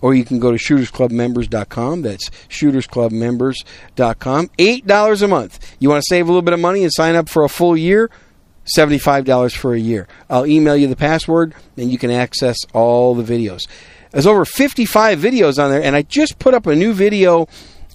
Or 0.00 0.14
you 0.14 0.24
can 0.24 0.40
go 0.40 0.50
to 0.50 0.58
shootersclubmembers.com. 0.58 2.02
That's 2.02 2.28
shootersclubmembers.com. 2.48 4.48
$8 4.48 5.22
a 5.22 5.28
month. 5.28 5.76
You 5.78 5.88
want 5.88 6.02
to 6.02 6.06
save 6.08 6.26
a 6.26 6.28
little 6.28 6.42
bit 6.42 6.54
of 6.54 6.60
money 6.60 6.82
and 6.82 6.92
sign 6.92 7.14
up 7.14 7.28
for 7.28 7.44
a 7.44 7.48
full 7.48 7.76
year? 7.76 8.10
$75 8.76 9.54
for 9.54 9.74
a 9.74 9.78
year. 9.78 10.08
I'll 10.28 10.46
email 10.46 10.76
you 10.76 10.88
the 10.88 10.96
password 10.96 11.54
and 11.76 11.90
you 11.90 11.98
can 11.98 12.10
access 12.10 12.56
all 12.72 13.14
the 13.14 13.22
videos. 13.22 13.68
There's 14.10 14.26
over 14.26 14.44
55 14.44 15.20
videos 15.20 15.62
on 15.62 15.70
there, 15.70 15.82
and 15.82 15.96
I 15.96 16.02
just 16.02 16.38
put 16.38 16.52
up 16.52 16.66
a 16.66 16.74
new 16.74 16.92
video 16.92 17.48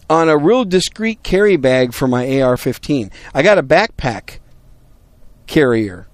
on 0.10 0.30
a 0.30 0.38
real 0.38 0.66
discreet 0.66 1.22
carry 1.22 1.58
bag 1.58 1.94
for 1.94 2.08
my 2.08 2.42
AR 2.42 2.58
15. 2.58 3.12
I 3.34 3.44
got 3.44 3.58
a 3.58 3.64
backpack 3.64 4.40
carrier 5.48 6.08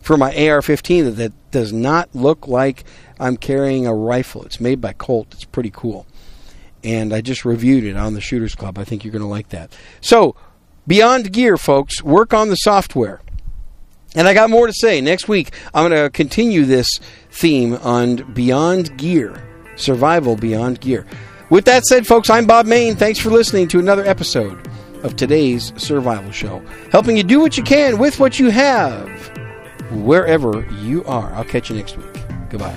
for 0.00 0.16
my 0.16 0.48
AR 0.48 0.62
15 0.62 1.16
that 1.16 1.50
does 1.50 1.72
not 1.72 2.08
look 2.14 2.48
like 2.48 2.84
I'm 3.20 3.36
carrying 3.36 3.86
a 3.86 3.94
rifle. 3.94 4.42
It's 4.44 4.60
made 4.60 4.80
by 4.80 4.94
Colt. 4.94 5.28
It's 5.32 5.44
pretty 5.44 5.70
cool. 5.70 6.06
And 6.82 7.12
I 7.12 7.20
just 7.20 7.44
reviewed 7.44 7.84
it 7.84 7.96
on 7.96 8.14
the 8.14 8.20
Shooters 8.20 8.54
Club. 8.54 8.78
I 8.78 8.84
think 8.84 9.04
you're 9.04 9.12
going 9.12 9.22
to 9.22 9.28
like 9.28 9.48
that. 9.50 9.76
So, 10.00 10.36
Beyond 10.86 11.32
Gear, 11.32 11.58
folks, 11.58 12.02
work 12.02 12.32
on 12.32 12.48
the 12.48 12.56
software. 12.56 13.20
And 14.14 14.26
I 14.26 14.32
got 14.32 14.48
more 14.48 14.66
to 14.66 14.72
say. 14.72 15.00
Next 15.02 15.28
week, 15.28 15.52
I'm 15.74 15.90
going 15.90 16.02
to 16.02 16.08
continue 16.08 16.64
this 16.64 16.98
theme 17.30 17.74
on 17.74 18.32
Beyond 18.32 18.96
Gear, 18.96 19.42
survival 19.76 20.36
beyond 20.36 20.80
gear. 20.80 21.06
With 21.50 21.66
that 21.66 21.84
said, 21.84 22.06
folks, 22.06 22.30
I'm 22.30 22.46
Bob 22.46 22.64
Mayne. 22.64 22.96
Thanks 22.96 23.18
for 23.18 23.28
listening 23.28 23.68
to 23.68 23.78
another 23.78 24.06
episode 24.06 24.68
of 25.02 25.16
today's 25.16 25.72
Survival 25.76 26.30
Show, 26.32 26.62
helping 26.90 27.16
you 27.16 27.22
do 27.22 27.40
what 27.40 27.56
you 27.56 27.62
can 27.62 27.98
with 27.98 28.20
what 28.20 28.38
you 28.38 28.50
have, 28.50 29.08
wherever 29.90 30.66
you 30.82 31.04
are. 31.04 31.32
I'll 31.34 31.44
catch 31.44 31.70
you 31.70 31.76
next 31.76 31.96
week. 31.96 32.06
Goodbye. 32.50 32.76